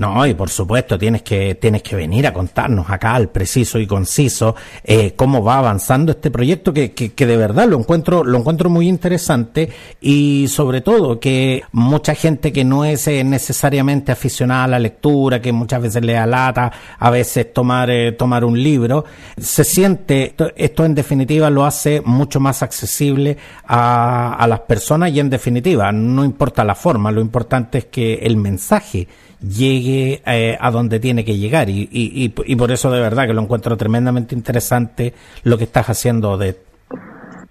No, 0.00 0.26
y 0.26 0.32
por 0.32 0.48
supuesto 0.48 0.98
tienes 0.98 1.20
que, 1.20 1.56
tienes 1.56 1.82
que 1.82 1.94
venir 1.94 2.26
a 2.26 2.32
contarnos 2.32 2.88
acá 2.88 3.14
al 3.14 3.28
preciso 3.28 3.78
y 3.78 3.86
conciso 3.86 4.56
eh, 4.82 5.12
cómo 5.14 5.44
va 5.44 5.58
avanzando 5.58 6.12
este 6.12 6.30
proyecto 6.30 6.72
que, 6.72 6.92
que, 6.92 7.12
que, 7.12 7.26
de 7.26 7.36
verdad 7.36 7.68
lo 7.68 7.78
encuentro, 7.78 8.24
lo 8.24 8.38
encuentro 8.38 8.70
muy 8.70 8.88
interesante 8.88 9.68
y 10.00 10.48
sobre 10.48 10.80
todo 10.80 11.20
que 11.20 11.64
mucha 11.72 12.14
gente 12.14 12.50
que 12.50 12.64
no 12.64 12.86
es 12.86 13.06
eh, 13.08 13.22
necesariamente 13.24 14.10
aficionada 14.10 14.64
a 14.64 14.68
la 14.68 14.78
lectura, 14.78 15.42
que 15.42 15.52
muchas 15.52 15.82
veces 15.82 16.02
le 16.02 16.16
alata 16.16 16.72
a 16.98 17.10
veces 17.10 17.52
tomar, 17.52 17.90
eh, 17.90 18.12
tomar 18.12 18.42
un 18.46 18.62
libro, 18.62 19.04
se 19.36 19.64
siente, 19.64 20.34
esto, 20.56 20.84
en 20.86 20.94
definitiva 20.94 21.50
lo 21.50 21.66
hace 21.66 22.00
mucho 22.00 22.40
más 22.40 22.62
accesible 22.62 23.36
a, 23.66 24.32
a 24.32 24.46
las 24.46 24.60
personas 24.60 25.10
y 25.10 25.20
en 25.20 25.28
definitiva 25.28 25.92
no 25.92 26.24
importa 26.24 26.64
la 26.64 26.74
forma, 26.74 27.12
lo 27.12 27.20
importante 27.20 27.76
es 27.76 27.84
que 27.84 28.14
el 28.14 28.38
mensaje 28.38 29.06
llegue 29.40 30.22
eh, 30.26 30.56
a 30.60 30.70
donde 30.70 31.00
tiene 31.00 31.24
que 31.24 31.36
llegar. 31.36 31.70
Y, 31.70 31.88
y, 31.90 32.56
por 32.56 32.70
eso 32.70 32.90
de 32.90 33.00
verdad 33.00 33.26
que 33.26 33.32
lo 33.32 33.42
encuentro 33.42 33.76
tremendamente 33.76 34.34
interesante 34.34 35.14
lo 35.44 35.58
que 35.58 35.64
estás 35.64 35.88
haciendo 35.88 36.36
de... 36.36 36.56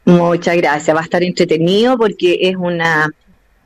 Muchas 0.06 0.56
gracias, 0.58 0.96
va 0.96 1.02
a 1.02 1.04
estar 1.04 1.24
entretenido 1.24 1.98
porque 1.98 2.40
es 2.42 2.56
una, 2.56 3.12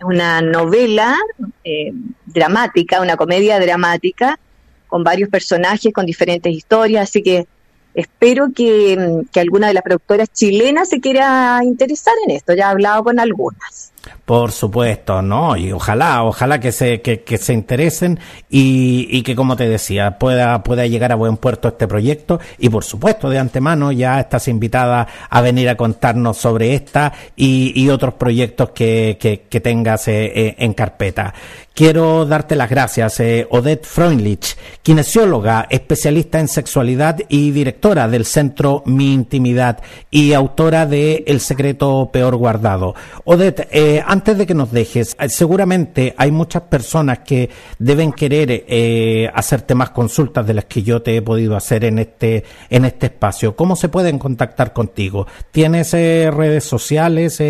una 0.02 0.42
novela 0.42 1.16
eh, 1.64 1.94
dramática, 2.26 3.02
una 3.02 3.16
comedia 3.16 3.60
dramática 3.60 4.40
con 4.88 5.04
varios 5.04 5.30
personajes, 5.30 5.94
con 5.94 6.06
diferentes 6.06 6.54
historias, 6.54 7.10
así 7.10 7.24
que 7.24 7.48
espero 7.94 8.50
que 8.54 8.98
alguna 9.36 9.68
de 9.68 9.76
las 9.76 9.84
productoras 9.84 10.32
chilenas 10.32 10.90
se 10.90 11.00
quiera 11.00 11.62
interesar 11.64 12.14
en 12.28 12.36
esto, 12.36 12.54
ya 12.54 12.66
he 12.66 12.72
hablado 12.72 13.04
con 13.04 13.20
algunas. 13.20 13.93
Por 14.26 14.52
supuesto, 14.52 15.22
¿no? 15.22 15.58
Y 15.58 15.72
ojalá, 15.72 16.24
ojalá 16.24 16.60
que 16.60 16.72
se, 16.72 17.02
que, 17.02 17.38
se 17.38 17.54
interesen 17.54 18.20
y, 18.50 19.08
y, 19.10 19.22
que, 19.22 19.36
como 19.36 19.56
te 19.56 19.68
decía, 19.68 20.18
pueda, 20.18 20.64
pueda 20.64 20.86
llegar 20.88 21.12
a 21.12 21.16
buen 21.16 21.38
puerto 21.38 21.68
este 21.68 21.88
proyecto. 21.88 22.40
Y 22.58 22.70
por 22.70 22.84
supuesto, 22.86 23.30
de 23.30 23.40
antemano 23.40 23.92
ya 23.92 24.20
estás 24.20 24.48
invitada 24.48 25.08
a 25.30 25.42
venir 25.42 25.68
a 25.70 25.76
contarnos 25.76 26.38
sobre 26.38 26.74
esta 26.74 27.14
y, 27.36 27.74
y 27.76 27.90
otros 27.90 28.14
proyectos 28.14 28.70
que, 28.72 29.18
que, 29.20 29.42
que 29.50 29.60
tengas 29.60 30.08
eh, 30.08 30.32
eh, 30.34 30.56
en 30.58 30.74
carpeta. 30.74 31.34
Quiero 31.76 32.28
darte 32.28 32.56
las 32.56 32.70
gracias, 32.70 33.20
eh, 33.20 33.48
Odette 33.50 33.88
Freundlich, 33.88 34.56
kinesióloga, 34.84 35.66
especialista 35.72 36.40
en 36.40 36.48
sexualidad 36.48 37.18
y 37.30 37.50
directora 37.50 38.08
del 38.08 38.26
Centro 38.26 38.84
Mi 38.86 39.12
Intimidad 39.12 39.80
y 40.12 40.34
autora 40.34 40.86
de 40.86 41.24
El 41.26 41.40
secreto 41.40 42.12
peor 42.14 42.36
guardado. 42.36 42.94
Odette, 43.24 43.68
eh, 43.72 43.93
antes 44.06 44.38
de 44.38 44.46
que 44.46 44.54
nos 44.54 44.72
dejes, 44.72 45.16
eh, 45.20 45.30
seguramente 45.30 46.14
hay 46.18 46.32
muchas 46.32 46.64
personas 46.64 47.20
que 47.20 47.50
deben 47.80 48.14
querer 48.14 48.66
eh, 48.68 49.30
hacerte 49.34 49.76
más 49.76 49.90
consultas 49.90 50.48
de 50.48 50.54
las 50.54 50.66
que 50.66 50.84
yo 50.84 51.02
te 51.02 51.18
he 51.18 51.22
podido 51.22 51.56
hacer 51.56 51.84
en 51.84 52.00
este, 52.00 52.44
en 52.70 52.86
este 52.86 53.08
espacio. 53.08 53.56
¿Cómo 53.56 53.76
se 53.76 53.90
pueden 53.90 54.20
contactar 54.20 54.74
contigo? 54.74 55.28
¿Tienes 55.52 55.94
eh, 55.94 56.32
redes 56.32 56.64
sociales? 56.64 57.42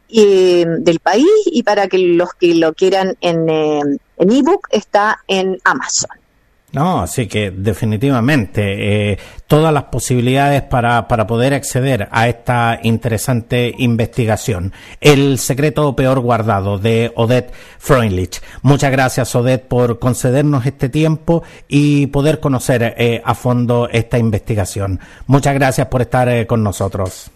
eh, 0.09 0.65
del 0.67 0.99
país 0.99 1.25
y 1.47 1.63
para 1.63 1.87
que 1.87 1.97
los 1.97 2.33
que 2.35 2.55
lo 2.55 2.73
quieran 2.73 3.17
en 3.21 3.49
eh, 3.49 3.81
ebook 4.17 4.67
está 4.71 5.19
en 5.27 5.57
Amazon. 5.63 6.09
No, 6.73 6.99
así 6.99 7.27
que 7.27 7.49
definitivamente 7.49 9.11
eh, 9.11 9.19
todas 9.47 9.73
las 9.73 9.85
posibilidades 9.85 10.63
para, 10.63 11.07
para 11.07 11.25
poder 11.25 11.53
acceder 11.53 12.09
a 12.11 12.27
esta 12.27 12.77
interesante 12.83 13.73
investigación. 13.77 14.73
El 14.99 15.39
secreto 15.39 15.95
peor 15.95 16.19
guardado 16.19 16.77
de 16.77 17.13
Odette 17.15 17.53
Freundlich. 17.79 18.41
Muchas 18.63 18.91
gracias 18.91 19.33
Odette 19.33 19.65
por 19.65 19.97
concedernos 19.97 20.65
este 20.65 20.89
tiempo 20.89 21.41
y 21.69 22.07
poder 22.07 22.41
conocer 22.41 22.95
eh, 22.97 23.21
a 23.23 23.33
fondo 23.33 23.87
esta 23.89 24.17
investigación. 24.17 24.99
Muchas 25.25 25.53
gracias 25.53 25.87
por 25.87 26.01
estar 26.01 26.27
eh, 26.27 26.45
con 26.45 26.63
nosotros. 26.63 27.31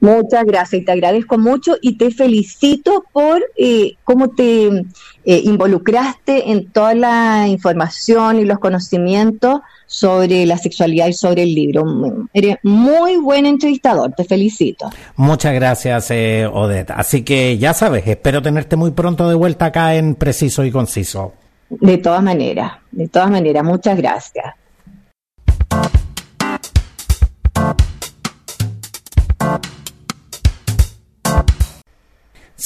Muchas 0.00 0.44
gracias 0.44 0.82
y 0.82 0.84
te 0.84 0.92
agradezco 0.92 1.38
mucho 1.38 1.76
y 1.80 1.96
te 1.96 2.10
felicito 2.10 3.04
por 3.12 3.42
eh, 3.56 3.96
cómo 4.04 4.30
te 4.30 4.66
eh, 4.68 5.40
involucraste 5.44 6.50
en 6.50 6.70
toda 6.70 6.94
la 6.94 7.48
información 7.48 8.38
y 8.38 8.44
los 8.44 8.58
conocimientos 8.58 9.60
sobre 9.86 10.44
la 10.46 10.58
sexualidad 10.58 11.06
y 11.08 11.12
sobre 11.12 11.44
el 11.44 11.54
libro. 11.54 11.84
Eres 12.32 12.56
muy 12.62 13.16
buen 13.16 13.46
entrevistador, 13.46 14.12
te 14.12 14.24
felicito. 14.24 14.90
Muchas 15.16 15.54
gracias, 15.54 16.10
eh, 16.10 16.46
Odette. 16.52 16.90
Así 16.90 17.22
que 17.22 17.56
ya 17.58 17.72
sabes, 17.72 18.06
espero 18.06 18.42
tenerte 18.42 18.76
muy 18.76 18.90
pronto 18.90 19.28
de 19.28 19.34
vuelta 19.34 19.66
acá 19.66 19.94
en 19.94 20.14
Preciso 20.14 20.64
y 20.64 20.70
Conciso. 20.70 21.32
De 21.68 21.98
todas 21.98 22.22
maneras, 22.22 22.72
de 22.92 23.08
todas 23.08 23.30
maneras, 23.30 23.64
muchas 23.64 23.96
gracias. 23.96 24.54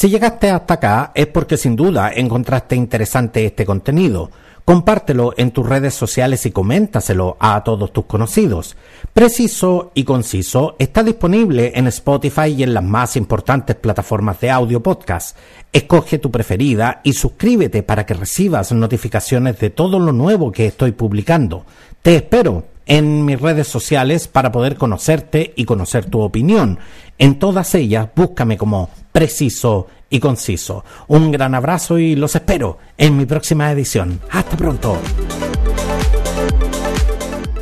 Si 0.01 0.09
llegaste 0.09 0.49
hasta 0.49 0.73
acá 0.73 1.13
es 1.15 1.27
porque 1.27 1.59
sin 1.59 1.77
duda 1.77 2.11
encontraste 2.11 2.75
interesante 2.75 3.45
este 3.45 3.67
contenido. 3.67 4.31
Compártelo 4.65 5.35
en 5.37 5.51
tus 5.51 5.69
redes 5.69 5.93
sociales 5.93 6.47
y 6.47 6.53
coméntaselo 6.53 7.37
a 7.39 7.63
todos 7.63 7.93
tus 7.93 8.07
conocidos. 8.07 8.79
Preciso 9.13 9.91
y 9.93 10.05
conciso 10.05 10.75
está 10.79 11.03
disponible 11.03 11.73
en 11.75 11.87
Spotify 11.89 12.47
y 12.47 12.63
en 12.63 12.73
las 12.73 12.83
más 12.83 13.15
importantes 13.15 13.77
plataformas 13.77 14.41
de 14.41 14.51
audio 14.51 14.83
podcast. 14.83 15.37
Escoge 15.71 16.17
tu 16.17 16.31
preferida 16.31 17.03
y 17.05 17.13
suscríbete 17.13 17.83
para 17.83 18.07
que 18.07 18.15
recibas 18.15 18.73
notificaciones 18.73 19.59
de 19.59 19.69
todo 19.69 19.99
lo 19.99 20.13
nuevo 20.13 20.51
que 20.51 20.65
estoy 20.65 20.93
publicando. 20.93 21.67
Te 22.01 22.17
espero 22.17 22.65
en 22.91 23.25
mis 23.25 23.41
redes 23.41 23.69
sociales 23.69 24.29
para 24.29 24.53
poder 24.53 24.77
conocerte 24.77 25.55
y 25.57 25.65
conocer 25.65 26.05
tu 26.07 26.21
opinión. 26.21 26.79
En 27.17 27.39
todas 27.39 27.75
ellas 27.75 28.09
búscame 28.15 28.59
como 28.59 28.91
preciso 29.13 29.87
y 30.11 30.21
conciso. 30.21 30.85
Un 31.09 31.31
gran 31.31 31.55
abrazo 31.55 31.99
y 31.99 32.17
los 32.17 32.35
espero 32.35 32.79
en 32.99 33.17
mi 33.17 33.25
próxima 33.25 33.71
edición. 33.71 34.21
Hasta 34.31 34.57
pronto. 34.57 34.99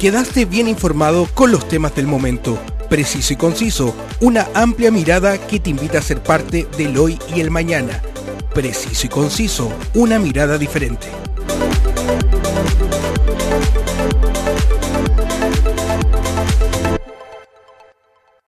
Quedaste 0.00 0.46
bien 0.46 0.66
informado 0.66 1.28
con 1.34 1.52
los 1.52 1.68
temas 1.68 1.94
del 1.94 2.06
momento 2.06 2.58
Preciso 2.88 3.34
y 3.34 3.36
conciso, 3.36 3.94
una 4.20 4.48
amplia 4.54 4.90
mirada 4.90 5.36
que 5.36 5.60
te 5.60 5.68
invita 5.68 5.98
a 5.98 6.02
ser 6.02 6.22
parte 6.22 6.66
del 6.78 6.96
hoy 6.96 7.18
y 7.36 7.40
el 7.40 7.50
mañana. 7.50 8.00
Preciso 8.54 9.06
y 9.06 9.10
conciso, 9.10 9.70
una 9.92 10.18
mirada 10.18 10.56
diferente. 10.56 11.06